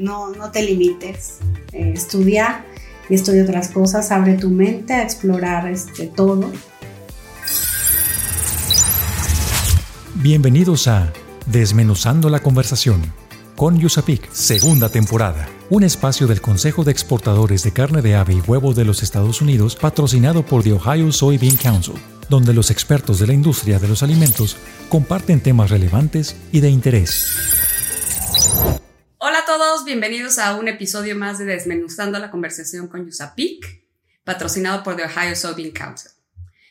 no, 0.00 0.30
no 0.30 0.50
te 0.50 0.62
limites, 0.62 1.38
eh, 1.72 1.92
estudia 1.94 2.64
y 3.08 3.14
estudia 3.14 3.44
otras 3.44 3.68
cosas, 3.68 4.10
abre 4.10 4.34
tu 4.34 4.48
mente 4.50 4.94
a 4.94 5.02
explorar 5.02 5.68
este, 5.68 6.06
todo. 6.06 6.50
Bienvenidos 10.16 10.88
a 10.88 11.12
Desmenuzando 11.46 12.28
la 12.28 12.40
conversación 12.40 13.00
con 13.56 13.78
Yusapik, 13.78 14.30
segunda 14.32 14.88
temporada. 14.88 15.48
Un 15.68 15.84
espacio 15.84 16.26
del 16.26 16.40
Consejo 16.40 16.82
de 16.82 16.92
Exportadores 16.92 17.62
de 17.62 17.72
Carne 17.72 18.00
de 18.00 18.14
Ave 18.14 18.34
y 18.34 18.40
Huevo 18.40 18.72
de 18.72 18.84
los 18.84 19.02
Estados 19.02 19.42
Unidos 19.42 19.76
patrocinado 19.76 20.44
por 20.44 20.62
The 20.62 20.72
Ohio 20.72 21.12
Soybean 21.12 21.56
Council, 21.56 21.94
donde 22.28 22.54
los 22.54 22.70
expertos 22.70 23.18
de 23.18 23.26
la 23.26 23.34
industria 23.34 23.78
de 23.78 23.88
los 23.88 24.02
alimentos 24.02 24.56
comparten 24.88 25.40
temas 25.40 25.70
relevantes 25.70 26.36
y 26.52 26.60
de 26.60 26.70
interés. 26.70 27.26
Todos, 29.52 29.84
bienvenidos 29.84 30.38
a 30.38 30.54
un 30.54 30.68
episodio 30.68 31.16
más 31.16 31.38
de 31.38 31.44
Desmenuzando 31.44 32.20
la 32.20 32.30
conversación 32.30 32.86
con 32.86 33.04
Yusapik, 33.04 33.82
patrocinado 34.22 34.84
por 34.84 34.94
The 34.94 35.06
Ohio 35.06 35.34
Soybean 35.34 35.72
Council. 35.72 36.12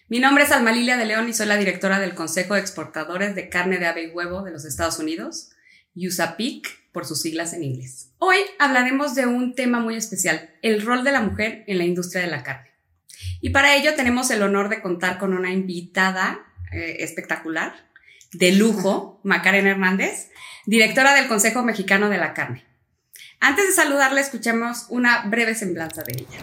Mi 0.07 0.19
nombre 0.19 0.45
es 0.45 0.51
Alma 0.53 0.71
Lilia 0.71 0.95
de 0.95 1.05
León 1.05 1.27
y 1.27 1.33
soy 1.33 1.47
la 1.47 1.57
directora 1.57 1.99
del 1.99 2.15
Consejo 2.15 2.53
de 2.53 2.61
Exportadores 2.61 3.35
de 3.35 3.49
Carne 3.49 3.79
de 3.79 3.87
Ave 3.87 4.03
y 4.05 4.11
Huevo 4.11 4.43
de 4.43 4.51
los 4.51 4.63
Estados 4.63 4.97
Unidos, 4.97 5.49
USAPIC 5.93 6.93
por 6.93 7.05
sus 7.05 7.21
siglas 7.21 7.51
en 7.51 7.65
inglés. 7.65 8.11
Hoy 8.17 8.37
hablaremos 8.59 9.13
de 9.13 9.25
un 9.25 9.55
tema 9.55 9.81
muy 9.81 9.97
especial, 9.97 10.49
el 10.61 10.81
rol 10.81 11.03
de 11.03 11.11
la 11.11 11.19
mujer 11.19 11.65
en 11.67 11.79
la 11.79 11.83
industria 11.83 12.21
de 12.21 12.31
la 12.31 12.43
carne. 12.43 12.69
Y 13.41 13.49
para 13.49 13.75
ello 13.75 13.93
tenemos 13.95 14.31
el 14.31 14.41
honor 14.41 14.69
de 14.69 14.81
contar 14.81 15.17
con 15.17 15.33
una 15.33 15.51
invitada 15.51 16.39
eh, 16.71 16.95
espectacular, 16.99 17.89
de 18.31 18.53
lujo, 18.53 19.19
Macarena 19.25 19.71
Hernández, 19.71 20.29
directora 20.65 21.13
del 21.13 21.27
Consejo 21.27 21.61
Mexicano 21.61 22.07
de 22.07 22.17
la 22.17 22.33
Carne. 22.33 22.68
Antes 23.39 23.67
de 23.67 23.73
saludarla, 23.73 24.21
escuchemos 24.21 24.85
una 24.89 25.23
breve 25.27 25.55
semblanza 25.55 26.03
de 26.03 26.13
ella. 26.21 26.39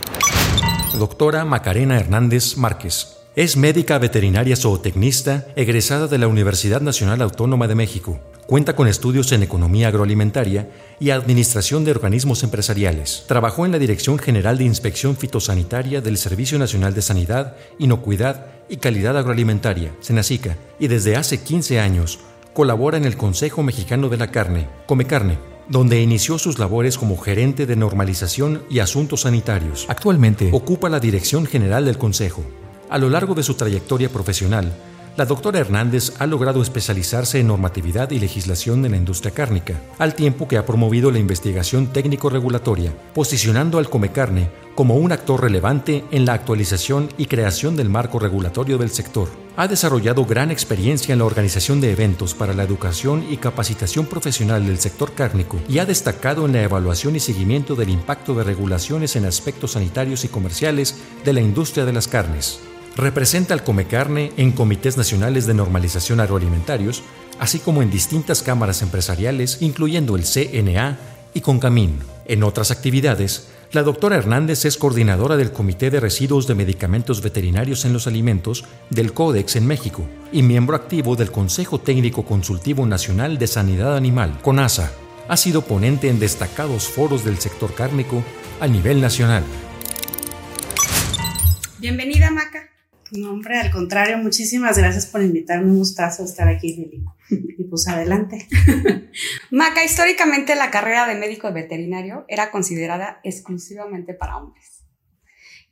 Doctora 0.99 1.45
Macarena 1.45 1.99
Hernández 1.99 2.57
Márquez. 2.57 3.19
Es 3.35 3.57
médica 3.57 3.99
veterinaria 3.99 4.57
zootecnista 4.57 5.47
egresada 5.57 6.07
de 6.07 6.19
la 6.19 6.29
Universidad 6.29 6.81
Nacional 6.81 7.21
Autónoma 7.21 7.69
de 7.69 7.75
México 7.75 8.19
Cuenta 8.47 8.77
con 8.77 8.87
estudios 8.87 9.33
en 9.33 9.43
economía 9.43 9.89
agroalimentaria 9.89 10.71
y 11.01 11.11
administración 11.11 11.85
de 11.85 11.91
organismos 11.91 12.45
empresariales. 12.45 13.25
Trabajó 13.27 13.67
en 13.67 13.73
la 13.73 13.81
Dirección 13.81 14.21
General 14.21 14.57
de 14.57 14.63
Inspección 14.63 15.17
Fitosanitaria 15.17 16.01
del 16.01 16.17
Servicio 16.17 16.57
Nacional 16.57 16.95
de 16.95 17.03
Sanidad, 17.03 17.57
Inocuidad 17.81 18.47
y 18.69 18.77
Calidad 18.77 19.19
Agroalimentaria, 19.19 19.91
Senacica, 19.99 20.57
y 20.79 20.87
desde 20.87 21.17
hace 21.17 21.41
15 21.41 21.81
años 21.81 22.21
colabora 22.55 22.97
en 22.97 23.05
el 23.05 23.17
Consejo 23.17 23.65
Mexicano 23.65 24.09
de 24.09 24.17
la 24.17 24.31
Carne, 24.31 24.69
Come 24.87 25.07
Carne, 25.07 25.39
donde 25.69 26.01
inició 26.01 26.39
sus 26.39 26.59
labores 26.59 26.99
como 26.99 27.17
gerente 27.17 27.67
de 27.67 27.77
normalización 27.77 28.63
y 28.71 28.79
asuntos 28.79 29.23
sanitarios. 29.23 29.87
Actualmente 29.89 30.51
ocupa 30.53 30.89
la 30.89 31.01
dirección 31.01 31.47
general 31.47 31.85
del 31.85 31.99
Consejo. 31.99 32.43
A 32.89 32.99
lo 32.99 33.11
largo 33.11 33.35
de 33.35 33.43
su 33.43 33.55
trayectoria 33.55 34.09
profesional, 34.09 34.73
la 35.17 35.25
doctora 35.25 35.61
Hernández 35.61 36.13
ha 36.19 36.27
logrado 36.27 36.61
especializarse 36.61 37.41
en 37.41 37.47
normatividad 37.47 38.11
y 38.11 38.19
legislación 38.19 38.85
en 38.85 38.91
la 38.93 38.99
industria 38.99 39.33
cárnica, 39.33 39.81
al 39.99 40.15
tiempo 40.15 40.47
que 40.47 40.59
ha 40.59 40.67
promovido 40.67 41.11
la 41.11 41.19
investigación 41.19 41.87
técnico-regulatoria, 41.87 42.93
posicionando 43.15 43.79
al 43.79 43.89
Comecarne 43.89 44.51
como 44.75 44.97
un 44.97 45.13
actor 45.13 45.41
relevante 45.41 46.05
en 46.11 46.27
la 46.27 46.35
actualización 46.35 47.09
y 47.17 47.27
creación 47.27 47.77
del 47.77 47.89
marco 47.89 48.19
regulatorio 48.19 48.77
del 48.77 48.91
sector. 48.91 49.46
Ha 49.59 49.69
desarrollado 49.69 50.27
gran 50.27 50.51
experiencia 50.51 51.15
en 51.15 51.19
la 51.19 51.25
organización 51.25 51.81
de 51.81 51.91
eventos 51.91 52.35
para 52.35 52.53
la 52.53 52.63
educación 52.63 53.25
y 53.31 53.39
capacitación 53.39 54.05
profesional 54.05 54.67
del 54.67 54.79
sector 54.79 55.15
cárnico 55.15 55.59
y 55.67 55.79
ha 55.79 55.87
destacado 55.87 56.45
en 56.45 56.53
la 56.53 56.63
evaluación 56.63 57.17
y 57.17 57.21
seguimiento 57.21 57.75
del 57.75 57.89
impacto 57.89 58.35
de 58.35 58.45
regulaciones 58.45 59.17
en 59.17 59.25
aspectos 59.25 59.73
sanitarios 59.73 60.27
y 60.27 60.29
comerciales 60.29 60.97
de 61.25 61.33
la 61.33 61.41
industria 61.41 61.87
de 61.87 61.95
las 61.95 62.07
carnes. 62.07 62.61
Representa 62.97 63.55
al 63.55 63.65
Comecarne 63.65 64.31
en 64.37 64.53
comités 64.53 64.99
nacionales 64.99 65.47
de 65.47 65.55
normalización 65.55 66.21
agroalimentarios, 66.21 67.03
así 67.39 67.59
como 67.59 67.81
en 67.81 67.91
distintas 67.91 68.43
cámaras 68.43 68.83
empresariales, 68.83 69.63
incluyendo 69.63 70.17
el 70.17 70.25
CNA 70.25 70.99
y 71.37 71.43
Concamín. 71.43 71.99
En 72.25 72.43
otras 72.43 72.71
actividades, 72.71 73.49
la 73.71 73.83
doctora 73.83 74.17
Hernández 74.17 74.65
es 74.65 74.79
coordinadora 74.79 75.37
del 75.37 75.53
Comité 75.53 75.91
de 75.91 76.01
Residuos 76.01 76.47
de 76.47 76.55
Medicamentos 76.55 77.21
Veterinarios 77.21 77.85
en 77.85 77.93
los 77.93 78.07
Alimentos 78.07 78.65
del 78.89 79.13
Códex 79.13 79.55
en 79.57 79.67
México 79.67 80.09
y 80.33 80.43
miembro 80.43 80.77
activo 80.77 81.15
del 81.15 81.31
Consejo 81.31 81.79
Técnico 81.79 82.25
Consultivo 82.25 82.87
Nacional 82.87 83.37
de 83.37 83.49
Sanidad 83.49 83.99
Animal, 83.99 84.39
CONASA. 84.41 84.93
Ha 85.29 85.37
sido 85.37 85.61
ponente 85.61 86.09
en 86.09 86.19
destacados 86.19 86.89
foros 86.89 87.23
del 87.23 87.37
sector 87.39 87.75
cárnico 87.75 88.25
a 88.59 88.67
nivel 88.67 89.03
nacional. 89.03 89.45
Bienvenida, 91.79 92.31
Maca. 92.31 92.76
No, 93.13 93.31
hombre, 93.31 93.59
al 93.59 93.71
contrario, 93.71 94.19
muchísimas 94.19 94.77
gracias 94.77 95.07
por 95.07 95.23
invitarme. 95.23 95.71
Un 95.71 95.79
gustazo 95.79 96.25
estar 96.25 96.49
aquí, 96.49 96.75
Lili. 96.75 97.05
Y 97.31 97.65
pues 97.65 97.87
adelante. 97.89 98.49
Maca, 99.51 99.85
históricamente 99.85 100.57
la 100.57 100.71
carrera 100.71 101.07
de 101.07 101.15
médico 101.15 101.53
veterinario 101.53 102.25
era 102.29 102.51
considerada 102.51 103.21
exclusivamente 103.23 104.13
para 104.13 104.39
hombres. 104.39 104.83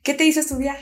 ¿Qué 0.01 0.13
te 0.13 0.25
hizo 0.25 0.39
estudiar? 0.39 0.77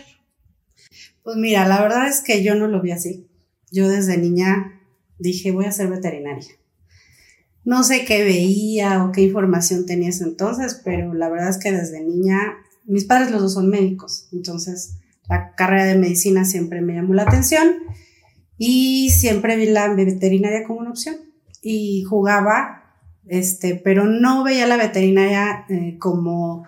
Pues 1.24 1.38
mira, 1.38 1.68
la 1.68 1.82
verdad 1.82 2.08
es 2.08 2.22
que 2.22 2.44
yo 2.44 2.56
no 2.56 2.68
lo 2.68 2.82
vi 2.82 2.92
así. 2.92 3.28
Yo 3.72 3.90
desde 3.90 4.18
niña 4.18 4.80
dije, 5.18 5.52
voy 5.52 5.66
a 5.66 5.72
ser 5.72 5.88
veterinaria. 5.88 6.52
No 7.66 7.84
sé 7.84 8.04
qué 8.06 8.24
veía 8.24 9.04
o 9.04 9.12
qué 9.12 9.22
información 9.22 9.86
tenías 9.86 10.22
entonces, 10.22 10.82
pero 10.84 11.14
la 11.14 11.30
verdad 11.30 11.50
es 11.50 11.58
que 11.58 11.72
desde 11.72 12.04
niña, 12.04 12.58
mis 12.84 13.06
padres 13.06 13.32
los 13.32 13.42
dos 13.42 13.54
son 13.54 13.70
médicos, 13.70 14.28
entonces 14.34 14.98
la 15.34 15.56
carrera 15.56 15.86
de 15.86 15.98
medicina 15.98 16.46
siempre 16.46 16.82
me 16.82 16.94
llamó 16.94 17.16
la 17.16 17.24
atención 17.24 17.74
y 18.58 19.10
siempre 19.10 19.56
vi 19.56 19.66
la 19.66 19.92
veterinaria 19.94 20.64
como 20.64 20.82
una 20.82 20.92
opción 20.92 21.16
y 21.62 22.04
jugaba, 22.04 22.84
este, 23.28 23.76
pero 23.76 24.06
no 24.06 24.44
veía 24.44 24.68
la 24.68 24.78
veterinaria 24.78 25.66
eh, 25.70 25.98
como 25.98 26.66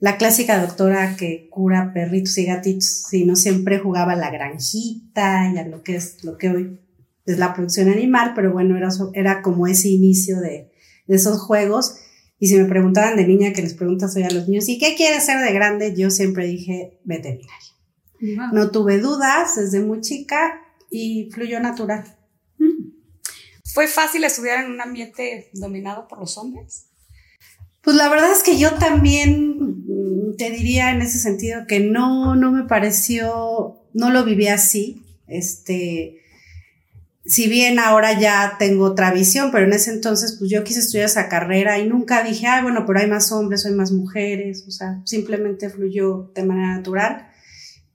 la 0.00 0.16
clásica 0.16 0.60
doctora 0.60 1.14
que 1.16 1.48
cura 1.50 1.92
perritos 1.94 2.36
y 2.38 2.46
gatitos, 2.46 3.04
sino 3.08 3.36
siempre 3.36 3.78
jugaba 3.78 4.16
la 4.16 4.30
granjita 4.30 5.52
y 5.54 5.58
a 5.58 5.68
lo 5.68 5.82
que 5.82 5.96
es 5.96 6.24
lo 6.24 6.36
que 6.36 6.48
hoy 6.48 6.80
es 7.26 7.38
la 7.38 7.54
producción 7.54 7.88
animal, 7.88 8.32
pero 8.34 8.52
bueno, 8.52 8.76
era, 8.76 8.88
era 9.12 9.42
como 9.42 9.68
ese 9.68 9.88
inicio 9.88 10.40
de, 10.40 10.68
esos 11.06 11.40
juegos. 11.40 11.96
Y 12.38 12.46
si 12.46 12.56
me 12.56 12.64
preguntaban 12.64 13.16
de 13.16 13.26
niña, 13.26 13.52
que 13.52 13.62
les 13.62 13.74
preguntas 13.74 14.16
hoy 14.16 14.22
a 14.22 14.30
los 14.30 14.48
niños, 14.48 14.68
¿y 14.68 14.78
qué 14.78 14.94
quieres 14.96 15.26
ser 15.26 15.44
de 15.44 15.52
grande? 15.52 15.94
Yo 15.94 16.10
siempre 16.10 16.46
dije 16.46 16.98
No 18.20 18.70
tuve 18.70 18.98
dudas 18.98 19.56
desde 19.56 19.80
muy 19.80 20.00
chica 20.00 20.60
y 20.90 21.30
fluyó 21.32 21.60
natural. 21.60 22.04
¿Fue 23.72 23.86
fácil 23.86 24.24
estudiar 24.24 24.64
en 24.64 24.72
un 24.72 24.80
ambiente 24.80 25.50
dominado 25.52 26.08
por 26.08 26.18
los 26.18 26.36
hombres? 26.36 26.86
Pues 27.82 27.96
la 27.96 28.08
verdad 28.08 28.32
es 28.32 28.42
que 28.42 28.58
yo 28.58 28.74
también 28.74 29.56
mm, 29.58 30.36
te 30.36 30.50
diría 30.50 30.90
en 30.90 31.02
ese 31.02 31.18
sentido 31.18 31.66
que 31.66 31.80
no, 31.80 32.34
no 32.34 32.50
me 32.50 32.64
pareció, 32.64 33.78
no 33.94 34.10
lo 34.10 34.24
viví 34.24 34.48
así. 34.48 35.02
Este, 35.28 36.20
si 37.24 37.48
bien 37.48 37.78
ahora 37.78 38.18
ya 38.18 38.56
tengo 38.58 38.84
otra 38.84 39.12
visión, 39.12 39.50
pero 39.52 39.66
en 39.66 39.72
ese 39.72 39.92
entonces 39.92 40.36
pues 40.38 40.50
yo 40.50 40.64
quise 40.64 40.80
estudiar 40.80 41.06
esa 41.06 41.28
carrera 41.28 41.78
y 41.78 41.88
nunca 41.88 42.24
dije, 42.24 42.48
ay, 42.48 42.62
bueno, 42.62 42.84
pero 42.86 42.98
hay 42.98 43.06
más 43.06 43.30
hombres, 43.30 43.64
hay 43.64 43.72
más 43.72 43.92
mujeres, 43.92 44.64
o 44.66 44.70
sea, 44.72 45.00
simplemente 45.04 45.70
fluyó 45.70 46.32
de 46.34 46.44
manera 46.44 46.74
natural. 46.76 47.29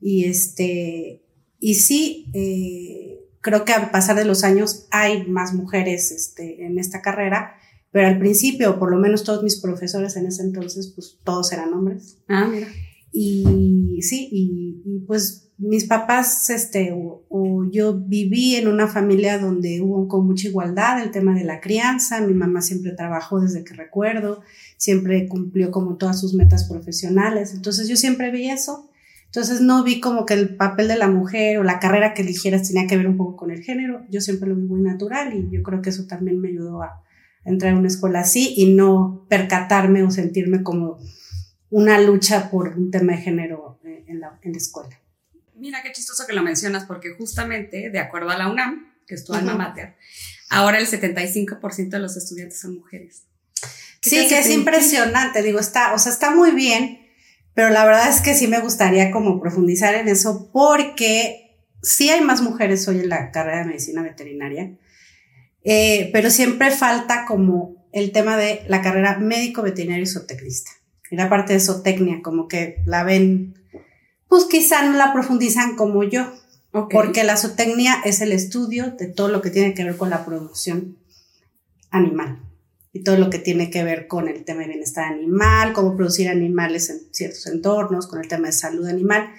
Y 0.07 0.25
este, 0.25 1.23
y 1.59 1.73
sí, 1.73 2.27
eh, 2.35 3.27
creo 3.41 3.65
que 3.65 3.73
al 3.73 3.89
pasar 3.89 4.15
de 4.15 4.23
los 4.23 4.43
años 4.43 4.85
hay 4.91 5.25
más 5.25 5.55
mujeres 5.55 6.11
este, 6.11 6.63
en 6.63 6.77
esta 6.77 7.01
carrera, 7.01 7.55
pero 7.89 8.05
al 8.05 8.19
principio, 8.19 8.77
por 8.77 8.91
lo 8.91 8.99
menos 8.99 9.23
todos 9.23 9.41
mis 9.41 9.59
profesores 9.59 10.15
en 10.15 10.27
ese 10.27 10.43
entonces, 10.43 10.91
pues 10.93 11.17
todos 11.23 11.51
eran 11.53 11.73
hombres. 11.73 12.19
Ah, 12.27 12.47
mira. 12.47 12.67
Y 13.11 13.99
sí, 14.03 14.29
y, 14.31 14.99
pues 15.07 15.49
mis 15.57 15.85
papás, 15.85 16.51
este, 16.51 16.93
o, 16.93 17.67
yo 17.71 17.99
viví 17.99 18.57
en 18.57 18.67
una 18.67 18.87
familia 18.87 19.39
donde 19.39 19.81
hubo 19.81 20.07
con 20.07 20.27
mucha 20.27 20.49
igualdad 20.49 21.01
el 21.01 21.09
tema 21.09 21.33
de 21.33 21.45
la 21.45 21.61
crianza, 21.61 22.21
mi 22.21 22.35
mamá 22.35 22.61
siempre 22.61 22.91
trabajó 22.91 23.39
desde 23.39 23.63
que 23.63 23.73
recuerdo, 23.73 24.43
siempre 24.77 25.27
cumplió 25.27 25.71
como 25.71 25.97
todas 25.97 26.19
sus 26.19 26.35
metas 26.35 26.65
profesionales, 26.65 27.55
entonces 27.55 27.87
yo 27.87 27.95
siempre 27.95 28.29
vi 28.29 28.51
eso 28.51 28.91
entonces 29.35 29.59
no 29.59 29.83
vi 29.83 29.99
como 29.99 30.25
que 30.25 30.33
el 30.33 30.55
papel 30.55 30.87
de 30.87 30.95
la 30.95 31.09
mujer 31.09 31.57
o 31.57 31.63
la 31.63 31.81
carrera 31.81 32.13
que 32.13 32.21
eligieras 32.21 32.69
tenía 32.69 32.87
que 32.87 32.95
ver 32.95 33.05
un 33.05 33.17
poco 33.17 33.35
con 33.35 33.51
el 33.51 33.61
género. 33.61 34.05
Yo 34.09 34.21
siempre 34.21 34.47
lo 34.47 34.55
vi 34.55 34.61
muy 34.61 34.79
natural 34.79 35.33
y 35.33 35.53
yo 35.53 35.61
creo 35.61 35.81
que 35.81 35.89
eso 35.89 36.07
también 36.07 36.39
me 36.39 36.47
ayudó 36.47 36.81
a 36.81 37.03
entrar 37.43 37.73
a 37.73 37.77
una 37.77 37.89
escuela 37.89 38.21
así 38.21 38.53
y 38.55 38.73
no 38.73 39.25
percatarme 39.29 40.03
o 40.03 40.09
sentirme 40.09 40.63
como 40.63 40.99
una 41.69 41.99
lucha 41.99 42.49
por 42.49 42.77
un 42.77 42.91
tema 42.91 43.11
de 43.11 43.23
género 43.23 43.81
eh, 43.83 44.05
en 44.07 44.21
la, 44.21 44.39
en 44.41 44.53
la 44.53 44.57
escuela. 44.57 44.97
Mira 45.53 45.83
qué 45.83 45.91
chistoso 45.91 46.25
que 46.25 46.31
lo 46.31 46.41
mencionas 46.41 46.85
porque 46.85 47.13
justamente 47.17 47.89
de 47.89 47.99
acuerdo 47.99 48.29
a 48.29 48.37
la 48.37 48.49
UNAM, 48.49 48.93
que 49.05 49.15
es 49.15 49.25
tu 49.25 49.33
alma 49.33 49.53
mater, 49.55 49.97
ahora 50.49 50.79
el 50.79 50.87
75% 50.87 51.89
de 51.89 51.99
los 51.99 52.15
estudiantes 52.15 52.61
son 52.61 52.75
mujeres. 52.75 53.23
Sí, 54.01 54.29
que 54.29 54.39
es 54.39 54.49
impresionante, 54.49 55.43
digo, 55.43 55.59
está, 55.59 55.93
o 55.93 55.99
sea, 55.99 56.13
está 56.13 56.33
muy 56.33 56.51
bien, 56.51 57.04
pero 57.55 57.69
la 57.69 57.85
verdad 57.85 58.09
es 58.09 58.21
que 58.21 58.35
sí 58.35 58.47
me 58.47 58.59
gustaría 58.59 59.09
como 59.11 59.39
profundizar 59.39 59.95
en 59.95 60.09
eso 60.09 60.49
porque 60.51 61.57
sí 61.81 62.09
hay 62.09 62.21
más 62.21 62.41
mujeres 62.41 62.87
hoy 62.87 62.99
en 62.99 63.09
la 63.09 63.31
carrera 63.31 63.59
de 63.59 63.65
medicina 63.65 64.03
veterinaria, 64.03 64.77
eh, 65.63 66.09
pero 66.11 66.29
siempre 66.29 66.69
falta 66.69 67.25
como 67.25 67.87
el 67.93 68.11
tema 68.11 68.35
de 68.35 68.61
la 68.67 68.81
carrera 68.81 69.17
médico 69.19 69.61
veterinario 69.61 70.05
zootecnista. 70.05 70.71
Y 71.09 71.15
la 71.15 71.29
parte 71.29 71.53
de 71.53 71.61
zootecnia, 71.61 72.21
como 72.21 72.49
que 72.49 72.81
la 72.85 73.03
ven, 73.03 73.55
pues 74.27 74.45
quizá 74.45 74.83
no 74.83 74.97
la 74.97 75.13
profundizan 75.13 75.77
como 75.77 76.03
yo, 76.03 76.33
porque 76.91 77.23
la 77.23 77.37
zootecnia 77.37 78.01
es 78.03 78.19
el 78.19 78.33
estudio 78.33 78.91
de 78.91 79.07
todo 79.07 79.29
lo 79.29 79.41
que 79.41 79.49
tiene 79.49 79.73
que 79.73 79.85
ver 79.85 79.95
con 79.95 80.09
la 80.09 80.25
producción 80.25 80.97
animal 81.89 82.41
y 82.95 83.03
todo 83.03 83.17
lo 83.17 83.29
que 83.29 83.39
tiene 83.39 83.69
que 83.69 83.83
ver 83.83 84.07
con 84.07 84.29
el 84.29 84.45
tema 84.45 84.61
de 84.61 84.69
bienestar 84.69 85.11
animal, 85.11 85.73
cómo 85.73 85.97
producir 85.97 86.29
animales 86.29 86.89
en 86.89 87.01
ciertos 87.11 87.45
entornos, 87.45 88.07
con 88.07 88.21
el 88.21 88.29
tema 88.29 88.47
de 88.47 88.53
salud 88.53 88.87
animal. 88.87 89.31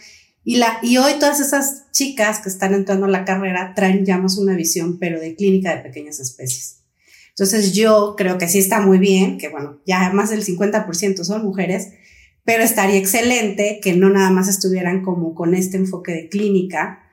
Y, 0.45 0.57
la, 0.57 0.79
y 0.83 0.99
hoy 0.99 1.15
todas 1.19 1.41
esas 1.41 1.91
chicas 1.91 2.41
que 2.41 2.51
están 2.51 2.75
entrando 2.75 3.07
a 3.07 3.09
la 3.09 3.25
carrera 3.25 3.73
traen 3.75 4.05
ya 4.05 4.19
más 4.19 4.37
una 4.37 4.55
visión, 4.55 4.99
pero 4.99 5.19
de 5.19 5.35
clínica 5.35 5.75
de 5.75 5.81
pequeñas 5.81 6.21
especies. 6.21 6.83
Entonces 7.31 7.73
yo 7.73 8.15
creo 8.19 8.37
que 8.37 8.47
sí 8.47 8.59
está 8.59 8.81
muy 8.81 8.99
bien, 8.99 9.39
que 9.39 9.49
bueno, 9.49 9.81
ya 9.87 10.11
más 10.11 10.29
del 10.29 10.45
50% 10.45 11.25
son 11.25 11.43
mujeres, 11.43 11.93
pero 12.45 12.63
estaría 12.63 12.99
excelente 12.99 13.81
que 13.83 13.95
no 13.95 14.11
nada 14.11 14.31
más 14.31 14.49
estuvieran 14.49 15.03
como 15.03 15.35
con 15.35 15.55
este 15.55 15.79
enfoque 15.79 16.13
de 16.13 16.29
clínica 16.29 17.06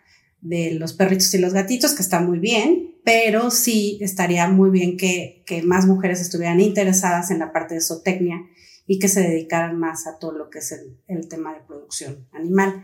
de 0.43 0.73
los 0.73 0.93
perritos 0.93 1.33
y 1.33 1.39
los 1.39 1.53
gatitos, 1.53 1.93
que 1.93 2.01
está 2.01 2.19
muy 2.19 2.37
bien, 2.37 2.97
pero 3.03 3.49
sí 3.49 3.97
estaría 4.01 4.47
muy 4.47 4.69
bien 4.69 4.97
que, 4.97 5.43
que 5.45 5.63
más 5.63 5.87
mujeres 5.87 6.21
estuvieran 6.21 6.59
interesadas 6.59 7.31
en 7.31 7.39
la 7.39 7.51
parte 7.51 7.75
de 7.75 7.81
zootecnia 7.81 8.41
y 8.85 8.99
que 8.99 9.07
se 9.07 9.21
dedicaran 9.21 9.79
más 9.79 10.05
a 10.05 10.19
todo 10.19 10.33
lo 10.33 10.49
que 10.49 10.59
es 10.59 10.71
el, 10.73 10.99
el, 11.07 11.27
tema 11.29 11.53
de 11.53 11.61
producción 11.61 12.27
animal. 12.33 12.83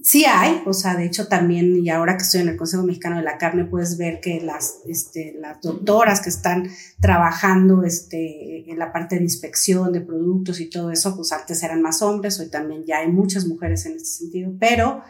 Sí 0.00 0.24
hay, 0.24 0.62
o 0.66 0.72
sea, 0.72 0.94
de 0.94 1.06
hecho 1.06 1.26
también, 1.26 1.84
y 1.84 1.90
ahora 1.90 2.16
que 2.16 2.22
estoy 2.22 2.42
en 2.42 2.48
el 2.48 2.56
Consejo 2.56 2.84
Mexicano 2.84 3.16
de 3.16 3.24
la 3.24 3.38
Carne, 3.38 3.64
puedes 3.64 3.98
ver 3.98 4.20
que 4.20 4.40
las, 4.40 4.80
este, 4.86 5.34
las 5.40 5.60
doctoras 5.60 6.20
que 6.20 6.28
están 6.28 6.70
trabajando 7.00 7.82
este, 7.82 8.70
en 8.70 8.78
la 8.78 8.92
parte 8.92 9.16
de 9.16 9.22
inspección 9.22 9.92
de 9.92 10.02
productos 10.02 10.60
y 10.60 10.70
todo 10.70 10.92
eso, 10.92 11.16
pues 11.16 11.32
antes 11.32 11.62
eran 11.62 11.82
más 11.82 12.02
hombres, 12.02 12.38
hoy 12.38 12.50
también 12.50 12.84
ya 12.84 12.98
hay 12.98 13.08
muchas 13.08 13.46
mujeres 13.46 13.86
en 13.86 13.96
este 13.96 14.08
sentido, 14.08 14.52
pero 14.60 15.02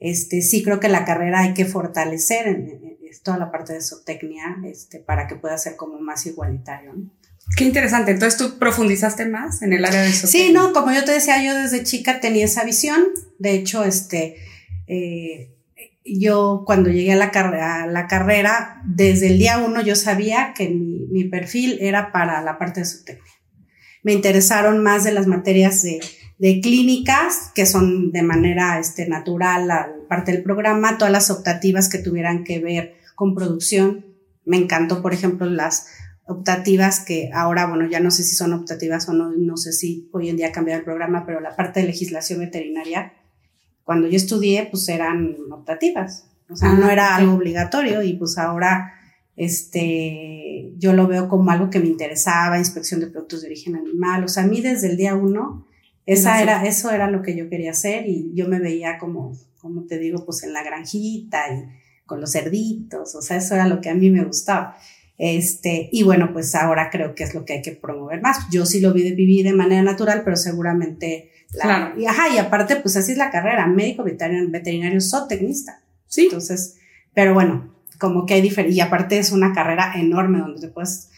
este, 0.00 0.40
sí 0.40 0.62
creo 0.62 0.80
que 0.80 0.88
la 0.88 1.04
carrera 1.04 1.40
hay 1.40 1.54
que 1.54 1.66
fortalecer 1.66 2.48
en, 2.48 2.90
toda 3.22 3.36
la 3.36 3.50
parte 3.50 3.74
de 3.74 3.82
zootecnia 3.82 4.56
este, 4.64 4.98
para 4.98 5.26
que 5.26 5.36
pueda 5.36 5.58
ser 5.58 5.76
como 5.76 6.00
más 6.00 6.24
igualitario. 6.26 6.94
Qué 7.56 7.64
interesante. 7.64 8.12
Entonces 8.12 8.38
tú 8.38 8.58
profundizaste 8.58 9.26
más 9.26 9.60
en 9.62 9.74
el 9.74 9.84
área 9.84 10.02
de 10.02 10.12
zootecnia. 10.12 10.46
Sí, 10.46 10.52
no, 10.52 10.72
como 10.72 10.92
yo 10.92 11.04
te 11.04 11.12
decía, 11.12 11.42
yo 11.44 11.54
desde 11.54 11.84
chica 11.84 12.20
tenía 12.20 12.46
esa 12.46 12.64
visión. 12.64 13.08
De 13.38 13.52
hecho, 13.52 13.84
este, 13.84 14.36
eh, 14.86 15.54
yo 16.04 16.62
cuando 16.64 16.88
llegué 16.88 17.12
a 17.12 17.16
la, 17.16 17.26
a 17.26 17.86
la, 17.86 18.06
carrera, 18.06 18.80
desde 18.86 19.26
el 19.26 19.38
día 19.38 19.58
uno 19.58 19.82
yo 19.82 19.96
sabía 19.96 20.54
que 20.54 20.68
mi, 20.68 21.06
mi, 21.10 21.24
perfil 21.24 21.78
era 21.80 22.12
para 22.12 22.40
la 22.42 22.58
parte 22.58 22.80
de 22.80 22.86
zootecnia. 22.86 23.32
Me 24.02 24.12
interesaron 24.12 24.82
más 24.82 25.04
de 25.04 25.12
las 25.12 25.26
materias 25.26 25.82
de, 25.82 26.00
de 26.40 26.62
clínicas, 26.62 27.52
que 27.54 27.66
son 27.66 28.12
de 28.12 28.22
manera 28.22 28.78
este, 28.78 29.06
natural 29.06 29.68
la 29.68 29.92
parte 30.08 30.32
del 30.32 30.42
programa, 30.42 30.96
todas 30.96 31.12
las 31.12 31.30
optativas 31.30 31.90
que 31.90 31.98
tuvieran 31.98 32.44
que 32.44 32.58
ver 32.58 32.94
con 33.14 33.34
producción. 33.34 34.06
Me 34.46 34.56
encantó, 34.56 35.02
por 35.02 35.12
ejemplo, 35.12 35.44
las 35.44 35.88
optativas 36.26 37.00
que 37.00 37.28
ahora, 37.34 37.66
bueno, 37.66 37.86
ya 37.90 38.00
no 38.00 38.10
sé 38.10 38.24
si 38.24 38.34
son 38.34 38.54
optativas 38.54 39.06
o 39.10 39.12
no, 39.12 39.30
no 39.36 39.58
sé 39.58 39.74
si 39.74 40.08
hoy 40.12 40.30
en 40.30 40.38
día 40.38 40.48
ha 40.48 40.52
cambiado 40.52 40.78
el 40.78 40.84
programa, 40.84 41.26
pero 41.26 41.40
la 41.40 41.54
parte 41.54 41.80
de 41.80 41.86
legislación 41.86 42.40
veterinaria, 42.40 43.12
cuando 43.84 44.08
yo 44.08 44.16
estudié, 44.16 44.66
pues 44.70 44.88
eran 44.88 45.36
optativas, 45.52 46.26
o 46.48 46.56
sea, 46.56 46.72
no 46.72 46.86
ah, 46.86 46.92
era 46.92 47.16
algo 47.16 47.34
obligatorio 47.34 48.02
y 48.02 48.14
pues 48.14 48.38
ahora, 48.38 48.94
este, 49.36 50.72
yo 50.78 50.94
lo 50.94 51.06
veo 51.06 51.28
como 51.28 51.50
algo 51.50 51.68
que 51.68 51.80
me 51.80 51.88
interesaba, 51.88 52.58
inspección 52.58 53.00
de 53.00 53.08
productos 53.08 53.42
de 53.42 53.48
origen 53.48 53.76
animal, 53.76 54.24
o 54.24 54.28
sea, 54.28 54.44
a 54.44 54.46
mí 54.46 54.62
desde 54.62 54.88
el 54.88 54.96
día 54.96 55.14
uno, 55.14 55.66
esa 56.06 56.42
era, 56.42 56.64
eso 56.66 56.90
era 56.90 57.10
lo 57.10 57.22
que 57.22 57.36
yo 57.36 57.48
quería 57.48 57.70
hacer 57.70 58.06
y 58.08 58.32
yo 58.34 58.48
me 58.48 58.58
veía 58.58 58.98
como, 58.98 59.32
como 59.60 59.84
te 59.84 59.98
digo, 59.98 60.24
pues 60.24 60.42
en 60.42 60.52
la 60.52 60.62
granjita 60.62 61.44
y 61.52 62.04
con 62.06 62.20
los 62.20 62.32
cerditos, 62.32 63.14
o 63.14 63.22
sea, 63.22 63.36
eso 63.36 63.54
era 63.54 63.68
lo 63.68 63.80
que 63.80 63.90
a 63.90 63.94
mí 63.94 64.10
me 64.10 64.24
gustaba. 64.24 64.76
Este, 65.22 65.90
y 65.92 66.02
bueno, 66.02 66.32
pues 66.32 66.54
ahora 66.54 66.88
creo 66.90 67.14
que 67.14 67.24
es 67.24 67.34
lo 67.34 67.44
que 67.44 67.52
hay 67.52 67.62
que 67.62 67.72
promover 67.72 68.22
más. 68.22 68.46
Yo 68.50 68.64
sí 68.64 68.80
lo 68.80 68.94
vi 68.94 69.02
de 69.02 69.14
vivir 69.14 69.44
de 69.44 69.52
manera 69.52 69.82
natural, 69.82 70.22
pero 70.24 70.34
seguramente 70.34 71.30
claro. 71.52 72.00
y 72.00 72.06
ajá, 72.06 72.30
y 72.34 72.38
aparte, 72.38 72.76
pues 72.76 72.96
así 72.96 73.12
es 73.12 73.18
la 73.18 73.30
carrera, 73.30 73.66
médico 73.66 74.02
veterinario, 74.02 74.50
veterinario 74.50 75.00
zootecnista. 75.00 75.82
Sí. 76.06 76.24
Entonces, 76.24 76.78
pero 77.12 77.34
bueno, 77.34 77.74
como 77.98 78.24
que 78.24 78.34
hay 78.34 78.40
diferencia, 78.40 78.84
y 78.84 78.86
aparte 78.86 79.18
es 79.18 79.30
una 79.30 79.52
carrera 79.52 79.92
enorme 79.94 80.38
donde 80.38 80.60
te 80.60 80.68
puedes 80.68 81.10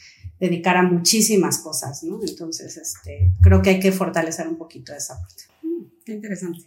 dedicar 0.43 0.77
a 0.77 0.83
muchísimas 0.83 1.59
cosas, 1.59 2.03
¿no? 2.03 2.19
Entonces, 2.21 2.77
este, 2.77 3.33
creo 3.41 3.62
que 3.62 3.71
hay 3.71 3.79
que 3.79 3.93
fortalecer 3.93 4.49
un 4.49 4.56
poquito 4.56 4.93
esa 4.93 5.15
parte. 5.21 5.44
Mm, 5.62 5.85
qué 6.05 6.12
interesante. 6.15 6.65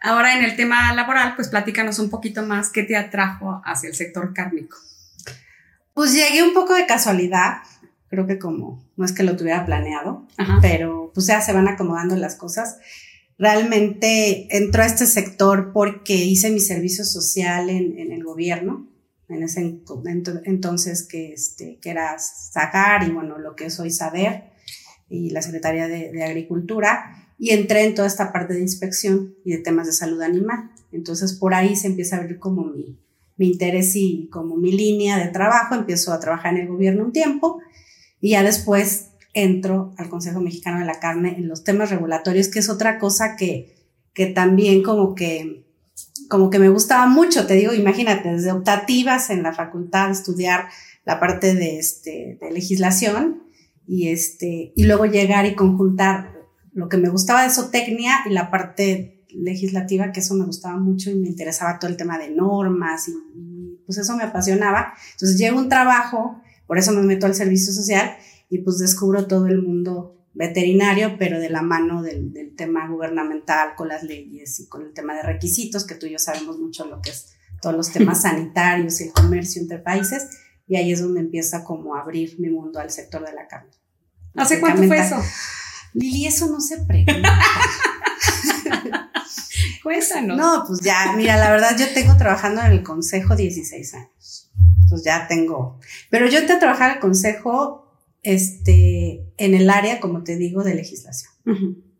Ahora 0.00 0.38
en 0.38 0.44
el 0.44 0.54
tema 0.54 0.94
laboral, 0.94 1.34
pues 1.34 1.48
platícanos 1.48 1.98
un 1.98 2.08
poquito 2.08 2.44
más 2.44 2.70
qué 2.70 2.84
te 2.84 2.96
atrajo 2.96 3.60
hacia 3.64 3.88
el 3.88 3.96
sector 3.96 4.32
cárnico. 4.32 4.78
Pues 5.92 6.14
llegué 6.14 6.44
un 6.44 6.54
poco 6.54 6.74
de 6.74 6.86
casualidad, 6.86 7.58
creo 8.08 8.28
que 8.28 8.38
como 8.38 8.80
no 8.96 9.04
es 9.04 9.10
que 9.10 9.24
lo 9.24 9.36
tuviera 9.36 9.66
planeado, 9.66 10.28
pero 10.62 11.10
pues 11.12 11.26
ya 11.26 11.40
se 11.40 11.52
van 11.52 11.66
acomodando 11.66 12.14
las 12.14 12.36
cosas. 12.36 12.78
Realmente 13.38 14.56
entró 14.56 14.84
a 14.84 14.86
este 14.86 15.06
sector 15.06 15.72
porque 15.72 16.14
hice 16.14 16.50
mi 16.50 16.60
servicio 16.60 17.04
social 17.04 17.70
en, 17.70 17.98
en 17.98 18.12
el 18.12 18.22
gobierno, 18.22 18.86
en 19.30 19.42
ese 19.42 19.80
entonces 20.44 21.06
que, 21.06 21.32
este, 21.32 21.78
que 21.80 21.90
era 21.90 22.18
SACAR 22.18 23.06
y 23.08 23.10
bueno, 23.12 23.38
lo 23.38 23.56
que 23.56 23.66
es 23.66 23.80
hoy 23.80 23.90
SADER 23.90 24.50
y 25.08 25.30
la 25.30 25.42
Secretaría 25.42 25.88
de, 25.88 26.12
de 26.12 26.24
Agricultura 26.24 27.34
y 27.38 27.50
entré 27.50 27.84
en 27.84 27.94
toda 27.94 28.06
esta 28.06 28.32
parte 28.32 28.54
de 28.54 28.60
inspección 28.60 29.34
y 29.44 29.52
de 29.52 29.58
temas 29.58 29.86
de 29.86 29.92
salud 29.92 30.20
animal. 30.20 30.70
Entonces 30.92 31.32
por 31.32 31.54
ahí 31.54 31.74
se 31.76 31.86
empieza 31.86 32.16
a 32.16 32.20
abrir 32.20 32.38
como 32.38 32.64
mi, 32.64 32.98
mi 33.36 33.46
interés 33.46 33.96
y 33.96 34.28
como 34.30 34.56
mi 34.56 34.72
línea 34.72 35.18
de 35.18 35.28
trabajo. 35.28 35.74
Empiezo 35.74 36.12
a 36.12 36.20
trabajar 36.20 36.54
en 36.54 36.60
el 36.60 36.68
gobierno 36.68 37.06
un 37.06 37.12
tiempo 37.12 37.58
y 38.20 38.32
ya 38.32 38.42
después 38.42 39.12
entro 39.32 39.94
al 39.96 40.10
Consejo 40.10 40.40
Mexicano 40.40 40.80
de 40.80 40.84
la 40.84 41.00
Carne 41.00 41.36
en 41.38 41.48
los 41.48 41.64
temas 41.64 41.90
regulatorios, 41.90 42.48
que 42.48 42.58
es 42.58 42.68
otra 42.68 42.98
cosa 42.98 43.36
que, 43.36 43.74
que 44.12 44.26
también 44.26 44.82
como 44.82 45.14
que, 45.14 45.64
como 46.30 46.48
que 46.48 46.60
me 46.60 46.68
gustaba 46.68 47.06
mucho. 47.06 47.46
Te 47.46 47.54
digo, 47.54 47.74
imagínate, 47.74 48.30
desde 48.30 48.52
optativas 48.52 49.28
en 49.30 49.42
la 49.42 49.52
facultad, 49.52 50.10
estudiar 50.10 50.68
la 51.04 51.18
parte 51.18 51.54
de, 51.54 51.78
este, 51.78 52.38
de 52.40 52.50
legislación 52.52 53.42
y, 53.86 54.08
este, 54.08 54.72
y 54.76 54.84
luego 54.84 55.06
llegar 55.06 55.44
y 55.44 55.56
conjuntar 55.56 56.32
lo 56.72 56.88
que 56.88 56.98
me 56.98 57.08
gustaba 57.08 57.42
de 57.42 57.50
zootecnia 57.50 58.14
y 58.26 58.30
la 58.30 58.48
parte 58.48 59.26
legislativa, 59.30 60.12
que 60.12 60.20
eso 60.20 60.34
me 60.34 60.44
gustaba 60.44 60.78
mucho 60.78 61.10
y 61.10 61.16
me 61.16 61.26
interesaba 61.26 61.80
todo 61.80 61.90
el 61.90 61.96
tema 61.96 62.16
de 62.16 62.30
normas 62.30 63.08
y, 63.08 63.82
pues 63.84 63.98
eso 63.98 64.16
me 64.16 64.22
apasionaba. 64.22 64.94
Entonces 65.12 65.36
llego 65.36 65.58
un 65.58 65.68
trabajo, 65.68 66.40
por 66.68 66.78
eso 66.78 66.92
me 66.92 67.02
meto 67.02 67.26
al 67.26 67.34
servicio 67.34 67.72
social 67.72 68.12
y 68.48 68.58
pues 68.58 68.78
descubro 68.78 69.26
todo 69.26 69.48
el 69.48 69.62
mundo 69.62 70.19
veterinario, 70.34 71.16
pero 71.18 71.40
de 71.40 71.50
la 71.50 71.62
mano 71.62 72.02
del, 72.02 72.32
del, 72.32 72.54
tema 72.54 72.88
gubernamental, 72.88 73.74
con 73.76 73.88
las 73.88 74.02
leyes 74.02 74.60
y 74.60 74.68
con 74.68 74.82
el 74.82 74.92
tema 74.92 75.14
de 75.14 75.22
requisitos, 75.22 75.84
que 75.86 75.94
tú 75.94 76.06
y 76.06 76.12
yo 76.12 76.18
sabemos 76.18 76.58
mucho 76.58 76.84
lo 76.86 77.00
que 77.00 77.10
es 77.10 77.34
todos 77.60 77.76
los 77.76 77.90
temas 77.92 78.22
sanitarios 78.22 79.00
y 79.00 79.04
el 79.04 79.12
comercio 79.12 79.60
entre 79.60 79.78
países, 79.78 80.28
y 80.66 80.76
ahí 80.76 80.92
es 80.92 81.00
donde 81.02 81.20
empieza 81.20 81.64
como 81.64 81.96
a 81.96 82.02
abrir 82.02 82.38
mi 82.38 82.48
mundo 82.48 82.78
al 82.78 82.90
sector 82.90 83.24
de 83.24 83.32
la 83.32 83.48
carne. 83.48 83.70
¿Hace 84.36 84.60
cuánto 84.60 84.82
fue 84.84 84.98
eso? 84.98 85.16
Lili, 85.94 86.26
eso 86.26 86.46
no 86.46 86.60
se 86.60 86.84
pregunta. 86.84 87.28
Cuéntanos. 89.82 90.36
No, 90.36 90.64
pues 90.66 90.80
ya, 90.80 91.12
mira, 91.16 91.36
la 91.36 91.50
verdad 91.50 91.76
yo 91.76 91.92
tengo 91.92 92.16
trabajando 92.16 92.60
en 92.62 92.72
el 92.72 92.82
consejo 92.84 93.34
16 93.34 93.94
años. 93.94 94.52
Entonces 94.82 95.04
ya 95.04 95.26
tengo. 95.26 95.80
Pero 96.10 96.28
yo 96.28 96.38
entré 96.38 96.56
a 96.56 96.58
trabajar 96.60 96.90
en 96.90 96.96
el 96.96 97.00
consejo 97.00 97.89
este, 98.22 99.24
en 99.36 99.54
el 99.54 99.70
área, 99.70 100.00
como 100.00 100.22
te 100.24 100.36
digo, 100.36 100.62
de 100.64 100.74
legislación. 100.74 101.32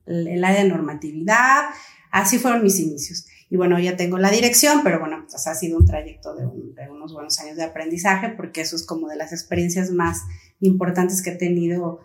el, 0.06 0.44
área 0.44 0.62
de 0.62 0.68
normatividad. 0.68 1.64
Así 2.10 2.38
fueron 2.38 2.62
mis 2.62 2.78
inicios. 2.80 3.26
Y 3.48 3.56
bueno, 3.56 3.78
ya 3.80 3.96
tengo 3.96 4.18
la 4.18 4.30
dirección, 4.30 4.82
pero 4.84 5.00
bueno, 5.00 5.24
pues 5.28 5.46
ha 5.46 5.54
sido 5.54 5.78
un 5.78 5.86
trayecto 5.86 6.34
de, 6.34 6.44
de 6.44 6.90
unos 6.90 7.12
buenos 7.12 7.38
años 7.40 7.56
de 7.56 7.64
aprendizaje, 7.64 8.28
porque 8.30 8.60
eso 8.60 8.76
es 8.76 8.84
como 8.84 9.08
de 9.08 9.16
las 9.16 9.32
experiencias 9.32 9.90
más 9.90 10.22
importantes 10.60 11.22
que 11.22 11.30
he 11.30 11.36
tenido 11.36 12.00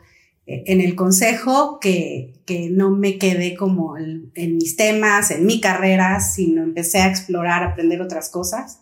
en 0.48 0.80
el 0.82 0.96
consejo 0.96 1.80
que, 1.80 2.34
que 2.46 2.70
no 2.70 2.92
me 2.92 3.18
quedé 3.18 3.56
como 3.56 3.98
en, 3.98 4.32
mis 4.36 4.76
temas, 4.76 5.32
en 5.32 5.46
mi 5.46 5.60
carrera, 5.60 6.20
sino 6.20 6.62
empecé 6.64 7.00
a 7.00 7.10
explorar, 7.10 7.64
a 7.64 7.72
aprender 7.72 8.02
otras 8.02 8.30
cosas 8.30 8.82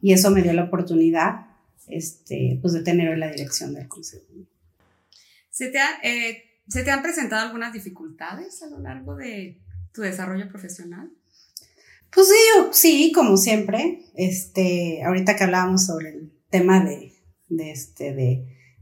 y 0.00 0.12
eso 0.12 0.30
me 0.30 0.42
dio 0.42 0.54
la 0.54 0.64
oportunidad 0.64 1.46
este, 1.88 2.58
pues 2.62 2.72
de 2.72 2.82
tener 2.82 3.18
la 3.18 3.30
dirección 3.30 3.74
del 3.74 3.86
consejo. 3.86 4.24
¿Se 5.54 5.68
te, 5.68 5.78
eh, 6.02 6.42
¿Se 6.66 6.82
te 6.82 6.90
han 6.90 7.00
presentado 7.00 7.46
algunas 7.46 7.72
dificultades 7.72 8.60
a 8.64 8.66
lo 8.66 8.80
largo 8.80 9.14
de 9.14 9.62
tu 9.92 10.02
desarrollo 10.02 10.48
profesional? 10.48 11.12
Pues 12.12 12.28
sí, 12.28 12.34
sí, 12.72 13.12
como 13.12 13.36
siempre. 13.36 14.00
Este, 14.16 15.04
ahorita 15.04 15.36
que 15.36 15.44
hablábamos 15.44 15.86
sobre 15.86 16.08
el 16.08 16.32
tema 16.50 16.84
de, 16.84 17.12
este, 17.70 18.12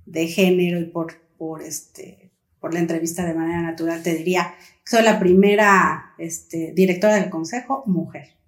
de 0.07 0.27
género 0.29 0.81
y 0.81 0.87
por, 0.87 1.21
por 1.37 1.63
este, 1.63 2.33
por 2.59 2.73
la 2.73 2.81
entrevista 2.81 3.27
de 3.27 3.35
manera 3.35 3.61
natural, 3.61 4.03
te 4.03 4.15
diría 4.15 4.55
que 4.83 4.97
soy 4.97 5.05
la 5.05 5.21
primera 5.21 6.15
este, 6.17 6.73
directora 6.75 7.17
del 7.17 7.29
consejo 7.29 7.83
mujer. 7.85 8.39